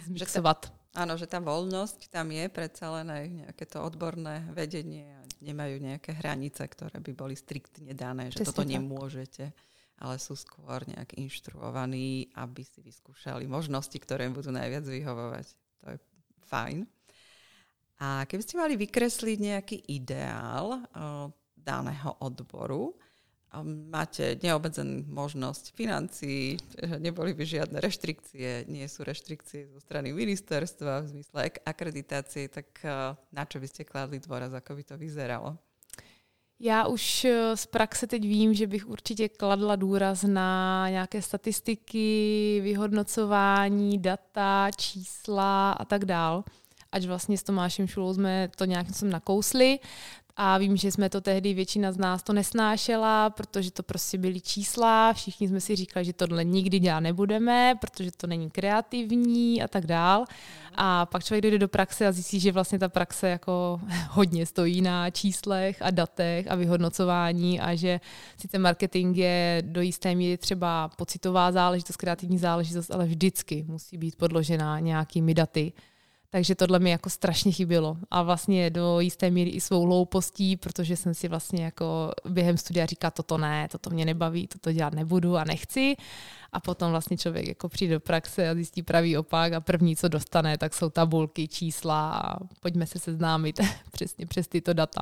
zmixovat. 0.06 0.72
Áno, 0.90 1.14
že 1.14 1.30
tá 1.30 1.38
voľnosť 1.38 2.10
tam 2.10 2.34
je, 2.34 2.50
predsa 2.50 2.90
len 2.90 3.06
aj 3.14 3.24
nejaké 3.30 3.62
to 3.62 3.78
odborné 3.78 4.42
vedenie 4.50 5.06
a 5.06 5.22
nemajú 5.38 5.78
nejaké 5.78 6.18
hranice, 6.18 6.66
ktoré 6.66 6.98
by 6.98 7.12
boli 7.14 7.38
striktne 7.38 7.94
dané, 7.94 8.34
že 8.34 8.42
Přesně 8.42 8.52
toto 8.52 8.62
tak. 8.66 8.74
nemôžete 8.74 9.52
ale 10.00 10.16
sú 10.16 10.33
skôr 10.33 10.80
nejak 10.88 11.14
inštruovaní, 11.21 12.33
aby 12.35 12.64
si 12.64 12.80
vyskúšali 12.80 13.45
možnosti, 13.45 13.95
ktoré 14.00 14.25
im 14.25 14.35
budú 14.35 14.49
najviac 14.49 14.88
vyhovovať. 14.88 15.47
To 15.85 15.87
je 15.92 15.99
fajn. 16.49 16.78
A 18.00 18.25
keby 18.25 18.42
ste 18.42 18.57
mali 18.57 18.80
vykresliť 18.80 19.38
nejaký 19.38 19.76
ideál 19.92 20.80
uh, 20.80 21.28
daného 21.52 22.16
odboru, 22.25 22.97
máte 23.90 24.38
neobmedzenú 24.40 25.11
možnosť 25.11 25.75
financií, 25.75 26.54
neboli 27.02 27.35
by 27.35 27.42
žiadne 27.42 27.83
reštrikcie, 27.83 28.71
nie 28.71 28.87
sú 28.87 29.02
reštrikcie 29.02 29.66
zo 29.69 29.83
strany 29.83 30.14
ministerstva 30.14 31.02
v 31.02 31.11
zmysle 31.19 31.38
akreditácie, 31.66 32.47
tak 32.47 32.71
uh, 32.87 33.19
na 33.35 33.45
čo 33.45 33.59
by 33.59 33.66
ste 33.66 33.85
kladli 33.85 34.23
dôraz, 34.23 34.54
ako 34.54 34.78
by 34.78 34.83
to 34.87 34.95
vyzeralo? 34.97 35.59
Já 36.62 36.86
už 36.86 37.24
eh, 37.24 37.56
z 37.56 37.66
praxe 37.66 38.06
teď 38.06 38.22
vím, 38.22 38.54
že 38.54 38.66
bych 38.66 38.88
určitě 38.88 39.28
kladla 39.28 39.76
důraz 39.76 40.22
na 40.22 40.88
nějaké 40.88 41.22
statistiky, 41.22 42.60
vyhodnocování, 42.62 43.98
data, 43.98 44.70
čísla 44.76 45.72
a 45.72 45.84
tak 45.84 46.04
dál. 46.04 46.44
Ať 46.92 47.06
vlastně 47.06 47.38
s 47.38 47.42
Tomášem 47.42 47.86
Šulou 47.86 48.14
jsme 48.14 48.48
to 48.56 48.64
způsobem 48.84 49.12
nakousli, 49.12 49.78
a 50.42 50.59
vím, 50.59 50.76
že 50.76 50.92
jsme 50.92 51.11
to 51.11 51.20
tehdy, 51.20 51.54
většina 51.54 51.92
z 51.92 51.99
nás 51.99 52.23
to 52.23 52.32
nesnášela, 52.32 53.30
protože 53.30 53.70
to 53.70 53.82
prostě 53.82 54.18
byly 54.18 54.40
čísla, 54.40 55.12
všichni 55.12 55.49
jsme 55.49 55.61
si 55.61 55.76
říkali, 55.76 56.04
že 56.04 56.12
tohle 56.12 56.44
nikdy 56.44 56.78
dělat 56.78 57.00
nebudeme, 57.00 57.75
protože 57.80 58.11
to 58.11 58.26
není 58.26 58.50
kreativní 58.50 59.62
a 59.62 59.68
tak 59.68 59.87
dál. 59.87 60.25
A 60.75 61.06
pak 61.06 61.25
člověk 61.25 61.42
dojde 61.42 61.59
do 61.59 61.68
praxe 61.68 62.06
a 62.06 62.12
zjistí, 62.12 62.40
že 62.40 62.52
vlastně 62.52 62.78
ta 62.78 62.88
praxe 62.88 63.28
jako 63.28 63.80
hodně 64.11 64.47
stojí 64.47 64.80
na 64.80 65.11
číslech 65.11 65.82
a 65.82 65.90
datech 65.90 66.50
a 66.50 66.54
vyhodnocování 66.54 67.61
a 67.61 67.75
že 67.75 68.00
sice 68.37 68.59
marketing 68.59 69.16
je 69.16 69.62
do 69.66 69.80
jisté 69.80 70.14
míry 70.14 70.38
třeba 70.38 70.88
pocitová 70.88 71.52
záležitost, 71.52 71.97
kreativní 71.97 72.38
záležitost, 72.38 72.90
ale 72.90 73.06
vždycky 73.06 73.64
musí 73.68 73.99
být 73.99 74.16
podložená 74.16 74.80
nějakými 74.80 75.35
daty 75.35 75.73
takže 76.30 76.54
tohle 76.54 76.78
mi 76.78 76.90
jako 76.90 77.10
strašně 77.10 77.52
chybělo. 77.52 77.96
A 78.10 78.22
vlastně 78.22 78.70
do 78.70 79.00
jisté 79.00 79.30
míry 79.30 79.50
i 79.50 79.60
svou 79.60 79.82
hloupostí, 79.82 80.56
protože 80.56 80.96
jsem 80.96 81.14
si 81.14 81.28
vlastně 81.28 81.64
jako 81.64 82.12
během 82.28 82.56
studia 82.56 82.87
říkala, 82.87 83.10
toto 83.10 83.38
ne, 83.38 83.68
toto 83.68 83.90
mě 83.90 84.04
nebaví, 84.04 84.46
toto 84.46 84.72
dělat 84.72 84.94
nebudu 84.94 85.37
a 85.37 85.44
nechci. 85.44 85.96
A 86.52 86.60
potom 86.60 86.90
vlastně 86.90 87.16
člověk 87.16 87.49
jako 87.49 87.68
přijde 87.68 87.94
do 87.94 88.00
praxe 88.00 88.49
a 88.49 88.54
zjistí 88.54 88.82
pravý 88.82 89.16
opak 89.16 89.52
a 89.52 89.60
první, 89.60 89.96
co 89.96 90.08
dostane, 90.08 90.58
tak 90.58 90.75
jsou 90.75 90.90
tabulky, 90.90 91.49
čísla 91.49 92.12
a 92.12 92.37
pojďme 92.60 92.87
se 92.87 92.99
seznámit 92.99 93.60
přesně 93.90 94.26
přes 94.26 94.49
tyto 94.49 94.72
data. 94.72 95.00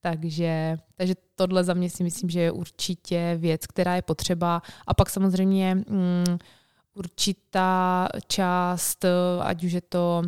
Takže, 0.00 0.78
takže 0.96 1.14
tohle 1.34 1.64
za 1.64 1.74
mě 1.74 1.90
si 1.90 2.02
myslím, 2.04 2.30
že 2.30 2.40
je 2.40 2.52
určitě 2.52 3.36
věc, 3.38 3.66
která 3.66 3.96
je 3.96 4.02
potřeba. 4.02 4.62
A 4.86 4.94
pak 4.94 5.10
samozřejmě 5.10 5.74
mm, 5.74 6.38
určitá 6.94 8.08
část, 8.28 9.04
ať 9.40 9.64
už 9.64 9.72
je 9.72 9.80
to 9.80 10.22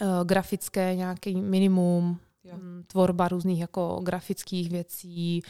uh, 0.00 0.08
grafické 0.24 0.94
nějaký 0.94 1.40
minimum, 1.40 2.18
jo. 2.44 2.56
Mm, 2.56 2.84
tvorba 2.86 3.28
různých 3.28 3.60
jako 3.60 4.00
grafických 4.04 4.70
věcí, 4.70 5.42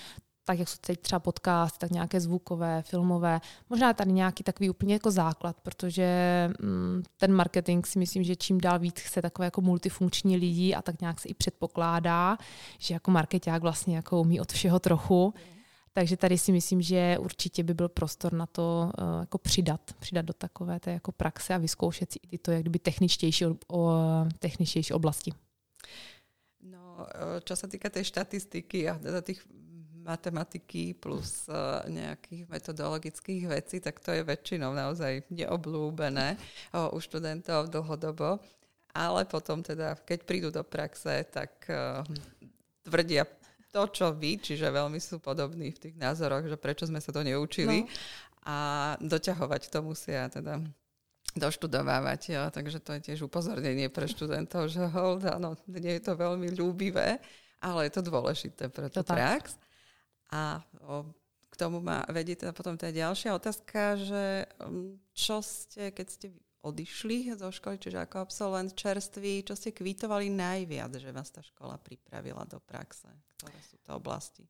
tak 0.46 0.58
jak 0.58 0.68
jsou 0.68 0.76
teď 0.80 1.00
třeba 1.00 1.18
podcast, 1.18 1.78
tak 1.78 1.90
nějaké 1.90 2.20
zvukové, 2.20 2.82
filmové. 2.82 3.40
Možná 3.70 3.92
tady 3.92 4.12
nějaký 4.12 4.44
takový 4.44 4.70
úplně 4.70 4.94
jako 4.94 5.10
základ, 5.10 5.56
protože 5.62 6.08
mm, 6.62 7.02
ten 7.16 7.32
marketing 7.32 7.86
si 7.86 7.98
myslím, 7.98 8.22
že 8.22 8.36
čím 8.36 8.60
dál 8.60 8.78
víc 8.78 9.00
chce 9.00 9.22
takové 9.22 9.46
jako 9.46 9.60
multifunkční 9.60 10.36
lidi 10.36 10.74
a 10.74 10.82
tak 10.82 11.00
nějak 11.00 11.20
se 11.20 11.28
i 11.28 11.34
předpokládá, 11.34 12.38
že 12.78 12.94
jako 12.94 13.10
marketák 13.10 13.62
vlastně 13.62 13.96
jako 13.96 14.20
umí 14.20 14.40
od 14.40 14.52
všeho 14.52 14.78
trochu. 14.78 15.34
Takže 15.96 16.16
tady 16.16 16.38
si 16.38 16.52
myslím, 16.52 16.82
že 16.82 17.16
určitě 17.18 17.64
by 17.64 17.74
byl 17.74 17.88
prostor 17.88 18.32
na 18.32 18.46
to 18.46 18.92
uh, 19.00 19.20
jako 19.20 19.38
přidat, 19.38 19.80
přidat 19.98 20.24
do 20.24 20.32
takové 20.32 20.80
té 20.80 20.90
jako 20.90 21.12
praxe 21.12 21.54
a 21.54 21.58
vyzkoušet 21.58 22.12
si 22.12 22.18
i 22.22 22.28
tyto 22.28 22.52
jak 22.52 22.60
kdyby 22.60 22.78
techničtější, 22.78 23.44
o, 23.68 23.92
techničtější 24.38 24.92
oblasti. 24.92 25.32
No, 26.60 27.08
čo 27.48 27.56
sa 27.56 27.64
týka 27.64 27.88
tej 27.88 28.04
štatistiky 28.12 28.92
a 28.92 29.00
teda 29.00 29.24
tých 29.24 29.40
matematiky 30.04 30.92
plus 30.92 31.48
uh, 31.48 31.80
nejakých 31.88 32.44
metodologických 32.44 33.48
vecí, 33.48 33.80
tak 33.80 33.96
to 34.04 34.12
je 34.12 34.20
väčšinou 34.20 34.76
naozaj 34.76 35.24
neoblúbené 35.32 36.36
uh, 36.36 36.92
u 36.92 37.00
študentov 37.00 37.72
dlhodobo. 37.72 38.36
Ale 38.92 39.24
potom 39.24 39.64
teda, 39.64 39.96
keď 39.96 40.18
prídu 40.28 40.48
do 40.52 40.60
praxe, 40.60 41.24
tak 41.32 41.56
uh, 41.72 42.04
tvrdia 42.84 43.24
to, 43.70 43.82
čo 43.90 44.06
vy, 44.14 44.38
čiže 44.40 44.72
veľmi 44.72 44.98
sú 45.02 45.18
podobní 45.18 45.74
v 45.74 45.80
tých 45.88 45.96
názoroch, 45.98 46.46
že 46.46 46.56
prečo 46.56 46.86
sme 46.86 47.02
sa 47.02 47.12
to 47.12 47.20
neučili 47.20 47.84
no. 47.84 47.90
a 48.46 48.56
doťahovať 49.02 49.62
to 49.68 49.78
musia 49.82 50.30
teda 50.30 50.62
doštudovávať. 51.36 52.20
Jo. 52.32 52.42
Takže 52.48 52.78
to 52.80 52.96
je 52.96 53.00
tiež 53.12 53.28
upozornenie 53.28 53.92
pre 53.92 54.08
študentov, 54.08 54.72
že 54.72 54.80
hold, 54.88 55.28
áno, 55.28 55.54
nie 55.68 56.00
je 56.00 56.02
to 56.02 56.16
veľmi 56.16 56.56
ľúbivé, 56.56 57.20
ale 57.60 57.80
je 57.86 57.92
to 57.92 58.02
dôležité 58.02 58.72
pre 58.72 58.88
tú 58.88 59.04
prax. 59.04 59.60
A 60.32 60.64
o, 60.82 61.06
k 61.52 61.54
tomu 61.54 61.78
ma 61.78 62.02
vedie 62.10 62.34
teda 62.34 62.50
potom 62.50 62.74
tá 62.74 62.90
ďalšia 62.90 63.36
otázka, 63.36 64.00
že 64.00 64.24
um, 64.58 64.98
čo 65.14 65.38
ste, 65.44 65.94
keď 65.94 66.06
ste 66.10 66.26
odišli 66.66 67.38
zo 67.38 67.50
školy, 67.54 67.78
čiže 67.78 68.02
ako 68.02 68.26
absolvent 68.26 68.74
čerstvý, 68.74 69.46
čo 69.46 69.54
ste 69.54 69.70
kvítovali 69.70 70.26
najviac, 70.26 70.98
že 70.98 71.14
vás 71.14 71.30
ta 71.30 71.42
škola 71.42 71.78
připravila 71.78 72.42
do 72.50 72.58
praxe? 72.60 73.08
Které 73.36 73.58
jsou 73.62 73.78
to 73.86 73.96
oblasti? 73.96 74.42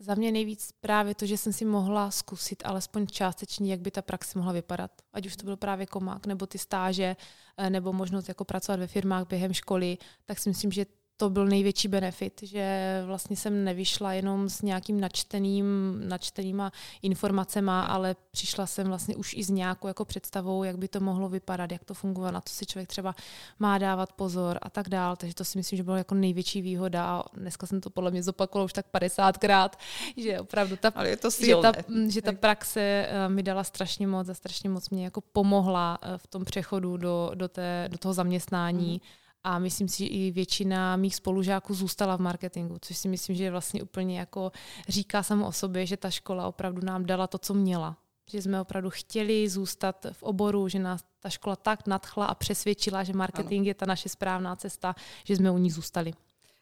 Za 0.00 0.14
mě 0.14 0.32
nejvíc 0.32 0.72
právě 0.80 1.14
to, 1.14 1.26
že 1.26 1.36
jsem 1.36 1.52
si 1.52 1.64
mohla 1.64 2.10
zkusit 2.10 2.62
alespoň 2.66 3.06
částečně, 3.06 3.70
jak 3.70 3.80
by 3.80 3.90
ta 3.90 4.02
praxe 4.02 4.38
mohla 4.38 4.52
vypadat. 4.52 4.90
Ať 5.12 5.26
už 5.26 5.36
to 5.36 5.44
byl 5.44 5.56
právě 5.56 5.86
komák, 5.86 6.26
nebo 6.26 6.46
ty 6.46 6.58
stáže, 6.58 7.16
eh, 7.56 7.70
nebo 7.70 7.92
možnost 7.92 8.28
jako 8.28 8.44
pracovat 8.44 8.80
ve 8.80 8.86
firmách 8.86 9.26
během 9.28 9.52
školy, 9.52 9.98
tak 10.24 10.38
si 10.38 10.48
myslím, 10.48 10.72
že 10.72 10.86
to 11.20 11.30
byl 11.30 11.46
největší 11.46 11.88
benefit, 11.88 12.40
že 12.42 13.02
vlastně 13.06 13.36
jsem 13.36 13.64
nevyšla 13.64 14.12
jenom 14.12 14.48
s 14.48 14.62
nějakým 14.62 15.00
načteným, 15.00 16.00
načtenýma 16.08 16.72
informacema, 17.02 17.82
ale 17.82 18.16
přišla 18.30 18.66
jsem 18.66 18.88
vlastně 18.88 19.16
už 19.16 19.34
i 19.34 19.44
s 19.44 19.50
nějakou 19.50 19.88
jako 19.88 20.04
představou, 20.04 20.64
jak 20.64 20.78
by 20.78 20.88
to 20.88 21.00
mohlo 21.00 21.28
vypadat, 21.28 21.72
jak 21.72 21.84
to 21.84 21.94
funguje, 21.94 22.32
na 22.32 22.40
to 22.40 22.50
si 22.50 22.66
člověk 22.66 22.88
třeba 22.88 23.14
má 23.58 23.78
dávat 23.78 24.12
pozor 24.12 24.58
a 24.62 24.70
tak 24.70 24.88
dál. 24.88 25.16
Takže 25.16 25.34
to 25.34 25.44
si 25.44 25.58
myslím, 25.58 25.76
že 25.76 25.82
bylo 25.82 25.96
jako 25.96 26.14
největší 26.14 26.62
výhoda 26.62 27.04
a 27.04 27.22
dneska 27.36 27.66
jsem 27.66 27.80
to 27.80 27.90
podle 27.90 28.10
mě 28.10 28.22
zopakovala 28.22 28.64
už 28.64 28.72
tak 28.72 28.86
50krát, 28.94 29.70
že 30.16 30.40
opravdu 30.40 30.76
ta, 30.76 30.92
ale 30.94 31.08
je 31.08 31.16
to 31.16 31.30
silné. 31.30 31.72
že, 31.76 31.82
ta, 31.82 31.92
že 32.08 32.22
ta 32.22 32.32
praxe 32.32 32.80
eh, 32.80 33.28
mi 33.28 33.42
dala 33.42 33.64
strašně 33.64 34.06
moc 34.06 34.28
a 34.28 34.34
strašně 34.34 34.70
moc 34.70 34.90
mě 34.90 35.04
jako 35.04 35.20
pomohla 35.20 35.98
eh, 36.02 36.18
v 36.18 36.26
tom 36.26 36.44
přechodu 36.44 36.96
do, 36.96 37.30
do, 37.34 37.48
té, 37.48 37.88
do 37.92 37.98
toho 37.98 38.14
zaměstnání. 38.14 38.92
Mm 38.92 39.19
a 39.44 39.58
myslím 39.58 39.88
si, 39.88 39.98
že 39.98 40.06
i 40.06 40.30
většina 40.30 40.96
mých 40.96 41.16
spolužáků 41.16 41.74
zůstala 41.74 42.16
v 42.16 42.20
marketingu, 42.20 42.76
což 42.80 42.96
si 42.96 43.08
myslím, 43.08 43.36
že 43.36 43.44
je 43.44 43.50
vlastně 43.50 43.82
úplně 43.82 44.18
jako 44.18 44.52
říká 44.88 45.22
samo 45.22 45.46
o 45.46 45.52
sobě, 45.52 45.86
že 45.86 45.96
ta 45.96 46.10
škola 46.10 46.48
opravdu 46.48 46.80
nám 46.84 47.06
dala 47.06 47.26
to, 47.26 47.38
co 47.38 47.54
měla. 47.54 47.96
Že 48.26 48.42
jsme 48.42 48.60
opravdu 48.60 48.90
chtěli 48.90 49.48
zůstat 49.48 50.06
v 50.12 50.22
oboru, 50.22 50.68
že 50.68 50.78
nás 50.78 51.04
ta 51.20 51.30
škola 51.30 51.56
tak 51.56 51.86
nadchla 51.86 52.26
a 52.26 52.34
přesvědčila, 52.34 53.04
že 53.04 53.12
marketing 53.12 53.60
ano. 53.60 53.68
je 53.68 53.74
ta 53.74 53.86
naše 53.86 54.08
správná 54.08 54.56
cesta, 54.56 54.94
že 55.24 55.36
jsme 55.36 55.50
u 55.50 55.58
ní 55.58 55.70
zůstali. 55.70 56.12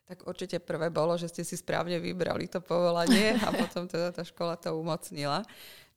Tak 0.04 0.26
určitě 0.26 0.58
prvé 0.58 0.90
bylo, 0.90 1.18
že 1.18 1.28
jste 1.28 1.44
si 1.44 1.56
správně 1.56 2.00
vybrali 2.00 2.48
to 2.48 2.60
povolání 2.60 3.30
a 3.30 3.52
potom 3.52 3.88
teda 3.88 4.12
ta 4.12 4.24
škola 4.24 4.56
to 4.56 4.78
umocnila, 4.78 5.42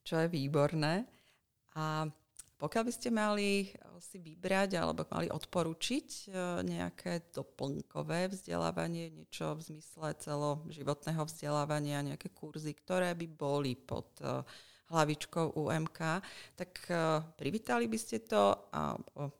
čo 0.04 0.16
je 0.16 0.28
výborné. 0.28 1.06
A 1.74 2.10
pokiaľ 2.62 2.82
by 2.86 2.92
ste 2.94 3.10
mali 3.10 3.74
si 3.98 4.22
vybrať 4.22 4.78
alebo 4.78 5.02
mali 5.10 5.26
odporučiť 5.26 6.08
eh, 6.30 6.62
nejaké 6.62 7.34
doplnkové 7.34 8.30
vzdelávanie, 8.30 9.10
niečo 9.10 9.58
v 9.58 9.74
zmysle 9.74 10.14
celoživotného 10.22 11.22
vzdelávania, 11.26 12.06
nejaké 12.06 12.30
kurzy, 12.30 12.70
ktoré 12.78 13.18
by 13.18 13.26
boli 13.26 13.74
pod 13.74 14.14
eh, 14.22 14.46
hlavičkou 14.92 15.56
UMK, 15.56 16.20
tak 16.52 16.84
privítali 17.40 17.88
by 17.88 17.96
ste 17.96 18.28
to 18.28 18.52
a 18.76 18.92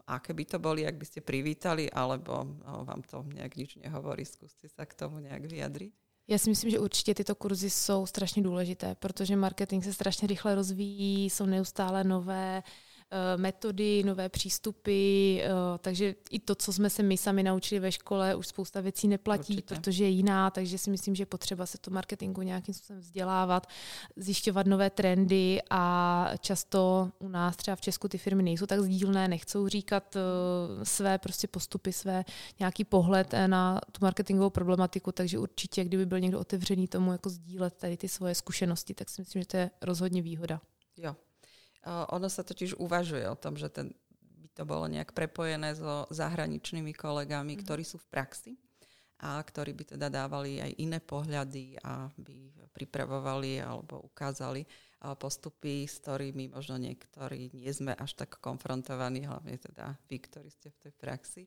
aké 0.09 0.33
by 0.33 0.49
to 0.49 0.57
boli, 0.57 0.81
ak 0.81 0.97
by 0.97 1.05
ste 1.05 1.21
privítali, 1.21 1.93
alebo 1.93 2.57
vám 2.65 3.05
to 3.05 3.21
nějak 3.21 3.53
nič 3.57 3.77
nehovorí, 3.77 4.25
zkuste 4.25 4.73
sa 4.73 4.89
k 4.89 4.97
tomu 4.97 5.21
nějak 5.21 5.45
vyjadriť. 5.45 5.93
Já 6.29 6.39
si 6.39 6.51
myslím, 6.51 6.71
že 6.71 6.79
určitě 6.79 7.15
tyto 7.15 7.35
kurzy 7.35 7.71
jsou 7.71 8.07
strašně 8.07 8.43
důležité, 8.43 8.95
protože 8.95 9.37
marketing 9.37 9.85
se 9.85 9.93
strašně 9.93 10.29
rychle 10.29 10.55
rozvíjí, 10.55 11.31
jsou 11.31 11.47
neustále 11.47 12.05
nové 12.05 12.63
Eh, 12.63 12.73
metody, 13.37 14.03
nové 14.07 14.29
přístupy, 14.29 15.41
eh, 15.41 15.49
takže 15.79 16.15
i 16.31 16.39
to, 16.39 16.55
co 16.55 16.73
jsme 16.73 16.91
se 16.91 17.03
my 17.03 17.17
sami 17.17 17.43
naučili 17.43 17.81
ve 17.81 17.93
škole, 17.93 18.35
už 18.35 18.47
spousta 18.47 18.81
věcí 18.81 19.09
neplatí, 19.09 19.53
Určitě. 19.53 19.75
protože 19.75 20.05
je 20.05 20.11
jiná, 20.11 20.51
takže 20.51 20.79
si 20.79 20.91
myslím, 20.91 21.15
že 21.15 21.23
je 21.23 21.27
potřeba 21.27 21.67
se 21.67 21.79
to 21.79 21.91
marketingu 21.91 22.43
nějakým 22.43 22.75
způsobem 22.75 23.01
vzdělávat, 23.01 23.67
zjišťovat 24.17 24.67
nové 24.67 24.91
trendy 24.91 25.61
a 25.71 26.31
často 26.41 27.11
u 27.19 27.29
nás 27.29 27.57
třeba 27.57 27.77
v 27.77 27.81
Česku 27.81 28.09
ty 28.09 28.19
firmy 28.19 28.43
nejsou 28.43 28.67
tak 28.67 28.81
sdílné, 28.81 29.29
nechcou 29.29 29.69
říkat 29.69 30.17
eh, 30.17 30.85
své 30.85 31.19
prostě 31.19 31.49
postupy, 31.49 31.93
své 31.93 32.25
nějaký 32.59 32.85
pohled 32.85 33.35
na 33.47 33.81
tu 33.93 33.99
marketingovou 34.03 34.51
problematiku, 34.51 35.13
takže 35.13 35.39
určitě, 35.39 35.85
kdyby 35.85 36.07
byl 36.07 36.21
někdo 36.21 36.41
otevřený 36.41 36.89
tomu 36.89 37.13
jako 37.13 37.31
sdílet 37.31 37.75
tady 37.75 37.97
ty 37.97 38.09
svoje 38.09 38.35
zkušenosti, 38.35 38.95
tak 38.95 39.09
si 39.09 39.23
myslím, 39.23 39.43
že 39.43 39.49
to 39.49 39.57
je 39.57 39.71
rozhodně 39.83 40.23
výhoda. 40.23 40.61
Jo, 40.97 41.17
ono 41.87 42.29
sa 42.31 42.47
totiž 42.47 42.79
uvažuje 42.79 43.27
o 43.27 43.37
tom, 43.39 43.59
že 43.59 43.67
ten, 43.69 43.91
by 44.39 44.49
to 44.55 44.63
bolo 44.63 44.87
nejak 44.87 45.11
prepojené 45.11 45.75
so 45.75 46.07
zahraničnými 46.15 46.95
kolegami, 46.95 47.59
mm. 47.59 47.61
ktorí 47.67 47.83
sú 47.83 47.99
v 47.99 48.11
praxi 48.11 48.53
a 49.23 49.39
ktorí 49.39 49.75
by 49.75 49.85
teda 49.95 50.11
dávali 50.11 50.59
aj 50.59 50.73
iné 50.83 50.99
pohľady 50.99 51.79
a 51.83 52.11
by 52.19 52.67
pripravovali 52.75 53.63
alebo 53.63 54.03
ukázali 54.03 54.67
postupy, 55.19 55.85
s 55.91 55.99
ktorými 55.99 56.55
možno 56.55 56.79
niektorí 56.79 57.51
nie 57.51 57.73
sme 57.75 57.91
až 57.99 58.15
tak 58.15 58.39
konfrontovaní, 58.39 59.27
hlavne 59.27 59.59
teda 59.59 59.99
vy, 60.07 60.17
ktorí 60.23 60.49
ste 60.49 60.71
v 60.71 60.81
tej 60.89 60.93
praxi 60.95 61.45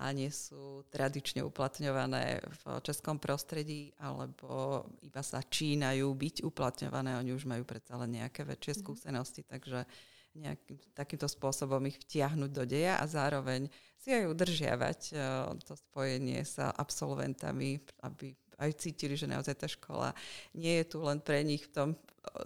a 0.00 0.08
nie 0.14 0.32
sú 0.32 0.88
tradične 0.88 1.44
uplatňované 1.44 2.40
v 2.40 2.62
českom 2.80 3.20
prostredí 3.20 3.92
alebo 4.00 4.84
iba 5.04 5.20
sa 5.20 5.44
čínajú 5.44 6.08
byť 6.08 6.46
uplatňované. 6.48 7.20
Oni 7.20 7.36
už 7.36 7.44
majú 7.44 7.68
predsa 7.68 8.00
len 8.00 8.22
nejaké 8.22 8.48
väčšie 8.48 8.72
mhm. 8.72 8.80
skúsenosti, 8.80 9.42
takže 9.44 9.84
nejakým 10.32 10.80
takýmto 10.96 11.28
spôsobom 11.28 11.84
ich 11.84 12.00
vtiahnuť 12.00 12.50
do 12.56 12.64
deja 12.64 12.96
a 12.96 13.04
zároveň 13.04 13.68
si 14.00 14.16
aj 14.16 14.32
udržiavať 14.32 15.00
eh, 15.12 15.20
to 15.60 15.76
spojenie 15.76 16.40
s 16.40 16.56
absolventami, 16.56 17.84
aby 18.00 18.32
aj 18.62 18.78
cítili, 18.78 19.18
že 19.18 19.26
naozaj 19.26 19.54
tá 19.58 19.66
škola 19.66 20.14
nie 20.54 20.78
je 20.80 20.94
tu 20.94 21.02
len 21.02 21.18
pre 21.18 21.42
nich 21.42 21.66
v 21.66 21.74
tom 21.74 21.88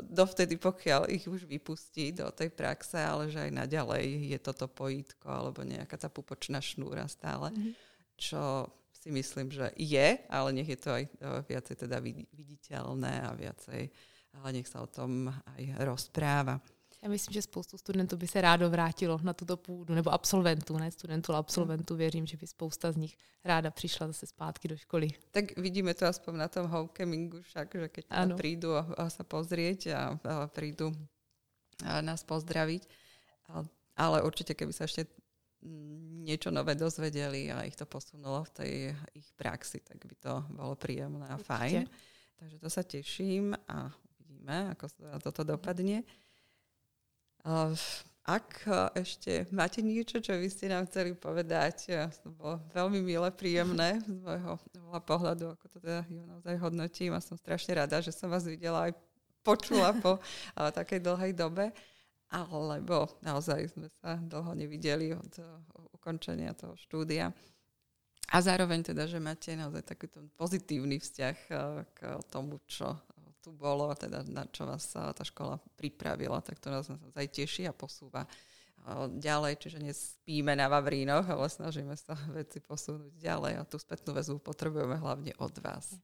dovtedy, 0.00 0.56
pokiaľ 0.56 1.12
ich 1.12 1.28
už 1.28 1.44
vypustí 1.44 2.16
do 2.16 2.32
tej 2.32 2.48
praxe, 2.48 2.96
ale 2.96 3.28
že 3.28 3.44
aj 3.44 3.52
naďalej 3.52 4.32
je 4.32 4.38
toto 4.40 4.66
pojítko 4.72 5.28
alebo 5.28 5.60
nejaká 5.60 6.00
tá 6.00 6.08
pupočná 6.08 6.64
šnúra 6.64 7.04
stále, 7.12 7.52
mm-hmm. 7.52 7.72
čo 8.16 8.72
si 8.96 9.12
myslím, 9.12 9.52
že 9.52 9.70
je, 9.76 10.16
ale 10.32 10.48
nech 10.56 10.66
je 10.72 10.80
to 10.80 10.90
aj 10.96 11.04
viacej 11.46 11.76
teda 11.84 12.00
viditeľné 12.32 13.28
a 13.28 13.36
viacej, 13.36 13.92
ale 14.40 14.48
nech 14.56 14.66
sa 14.66 14.80
o 14.80 14.88
tom 14.88 15.28
aj 15.28 15.62
rozpráva. 15.84 16.56
Já 17.02 17.08
myslím, 17.08 17.32
že 17.32 17.42
spoustu 17.42 17.78
studentů 17.78 18.16
by 18.16 18.26
se 18.26 18.40
rádo 18.40 18.70
vrátilo 18.70 19.20
na 19.22 19.32
tuto 19.32 19.56
půdu, 19.56 19.94
nebo 19.94 20.10
absolventů, 20.10 20.78
ne 20.78 20.90
studentů, 20.90 21.32
ale 21.32 21.38
absolventů. 21.38 21.96
Věřím, 21.96 22.26
že 22.26 22.36
by 22.36 22.46
spousta 22.46 22.92
z 22.92 22.96
nich 22.96 23.16
ráda 23.44 23.70
přišla 23.70 24.06
zase 24.06 24.26
zpátky 24.26 24.68
do 24.68 24.76
školy. 24.76 25.08
Tak 25.30 25.58
vidíme 25.58 25.94
to 25.94 26.06
aspoň 26.06 26.36
na 26.36 26.48
tom 26.48 26.66
homecamingu 26.66 27.42
však, 27.42 27.74
že 27.74 27.88
keď 27.88 28.04
ano. 28.10 28.36
prídu 28.36 28.74
a, 28.76 28.86
a 28.96 29.10
sa 29.10 29.24
pozrieť 29.24 29.92
a, 29.92 30.18
a 30.24 30.46
prídu 30.48 30.92
a 31.84 32.00
nás 32.00 32.24
pozdraviť. 32.24 32.88
A, 33.48 33.64
ale 33.96 34.22
určitě, 34.22 34.54
keby 34.54 34.72
sa 34.72 34.84
ešte 34.84 35.06
niečo 36.26 36.50
nové 36.50 36.74
dozvedeli 36.74 37.50
a 37.52 37.62
ich 37.64 37.76
to 37.76 37.86
posunulo 37.86 38.44
v 38.44 38.50
tej 38.50 38.72
ich 39.14 39.28
praxi, 39.34 39.80
tak 39.80 40.02
by 40.04 40.14
to 40.18 40.32
bolo 40.52 40.74
príjemné 40.74 41.26
a 41.26 41.38
fajn. 41.38 41.86
Takže 42.36 42.56
to 42.60 42.68
sa 42.70 42.82
teším 42.82 43.56
a 43.68 43.88
uvidíme, 44.20 44.76
ako 44.76 44.84
sa 44.88 45.18
toto 45.22 45.42
dopadne. 45.44 46.04
Ak 48.26 48.66
ešte 48.98 49.46
máte 49.54 49.78
niečo, 49.86 50.18
čo 50.18 50.34
by 50.34 50.50
ste 50.50 50.66
nám 50.66 50.90
chceli 50.90 51.14
povedať, 51.14 51.94
to 52.18 52.34
bolo 52.34 52.58
veľmi 52.74 52.98
milé, 52.98 53.30
príjemné 53.30 54.02
z 54.02 54.18
môjho 54.18 54.58
pohľadu, 55.06 55.54
ako 55.54 55.64
to 55.70 55.78
teda 55.78 56.02
ju 56.10 56.26
naozaj 56.26 56.58
hodnotím 56.58 57.14
a 57.14 57.22
som 57.22 57.38
strašne 57.38 57.78
rada, 57.78 58.02
že 58.02 58.10
som 58.10 58.26
vás 58.26 58.42
videla 58.42 58.90
aj 58.90 58.98
počula 59.46 59.94
po 59.94 60.18
takej 60.78 60.98
dlhej 61.06 61.38
dobe, 61.38 61.70
alebo 62.34 63.06
naozaj 63.22 63.70
sme 63.70 63.86
sa 64.02 64.18
dlho 64.18 64.58
nevideli 64.58 65.14
od 65.14 65.38
ukončenia 65.94 66.50
toho 66.58 66.74
štúdia. 66.74 67.30
A 68.34 68.42
zároveň 68.42 68.82
teda, 68.82 69.06
že 69.06 69.22
máte 69.22 69.54
naozaj 69.54 69.86
takýto 69.86 70.18
pozitívny 70.34 70.98
vzťah 70.98 71.36
k 71.94 71.98
tomu, 72.26 72.58
čo 72.66 72.90
tu 73.46 73.54
bolo, 73.54 73.86
teda 73.94 74.26
na 74.26 74.42
čo 74.50 74.66
vás 74.66 74.90
tá 74.90 75.22
škola 75.22 75.62
pripravila, 75.78 76.42
tak 76.42 76.58
to 76.58 76.66
nás 76.66 76.90
naozaj 76.90 77.30
teší 77.30 77.70
a 77.70 77.72
posúva 77.72 78.26
ďalej, 79.22 79.54
čiže 79.62 79.78
nespíme 79.78 80.58
na 80.58 80.66
Vavrínoch, 80.66 81.22
ale 81.22 81.46
snažíme 81.46 81.94
sa 81.94 82.18
veci 82.38 82.58
posunúť 82.58 83.14
ďalej 83.14 83.52
a 83.58 83.62
tu 83.62 83.78
spätnú 83.78 84.14
väzbu 84.18 84.42
potrebujeme 84.42 84.98
hlavně 84.98 85.34
od 85.38 85.58
vás. 85.58 85.94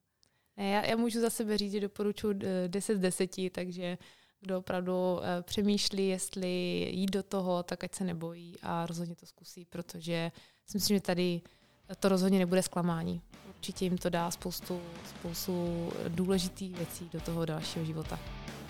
Já, 0.57 0.87
já 0.87 0.96
můžu 0.96 1.20
za 1.20 1.31
sebe 1.31 1.59
říct, 1.59 1.72
že 1.72 1.81
doporučuji 1.81 2.40
10 2.66 2.96
z 2.96 3.00
10, 3.00 3.31
takže 3.52 3.98
kdo 4.40 4.59
opravdu 4.59 5.18
e, 5.22 5.42
přemýšlí, 5.42 6.09
jestli 6.09 6.48
jít 6.92 7.11
do 7.11 7.22
toho, 7.22 7.62
tak 7.62 7.85
ať 7.85 7.94
se 7.94 8.05
nebojí 8.05 8.57
a 8.62 8.87
rozhodně 8.87 9.16
to 9.16 9.26
zkusí, 9.26 9.64
protože 9.64 10.33
si 10.66 10.76
myslím, 10.76 10.96
že 10.96 11.00
tady 11.00 11.40
to 12.00 12.09
rozhodně 12.09 12.38
nebude 12.38 12.62
zklamání. 12.62 13.22
Určitě 13.62 13.85
jim 13.85 13.98
to 13.98 14.11
dá 14.11 14.31
spoustu, 14.31 14.81
spoustu 15.09 15.92
důležitých 16.09 16.77
věcí 16.77 17.09
do 17.12 17.20
toho 17.20 17.46
dalšího 17.46 17.85
života. 17.85 18.18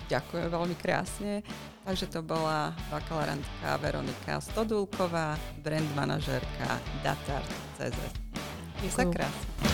Ďakujem 0.05 0.53
veľmi 0.53 0.75
krásne. 0.77 1.41
Takže 1.81 2.13
to 2.13 2.21
bola 2.21 2.77
bakalárantka 2.93 3.81
Veronika 3.81 4.37
Stodulková, 4.37 5.33
brand 5.65 5.89
manažerka 5.97 6.77
Datart.cz. 7.01 7.97
Je 8.85 8.89
sa 8.93 9.09
krásne. 9.09 9.72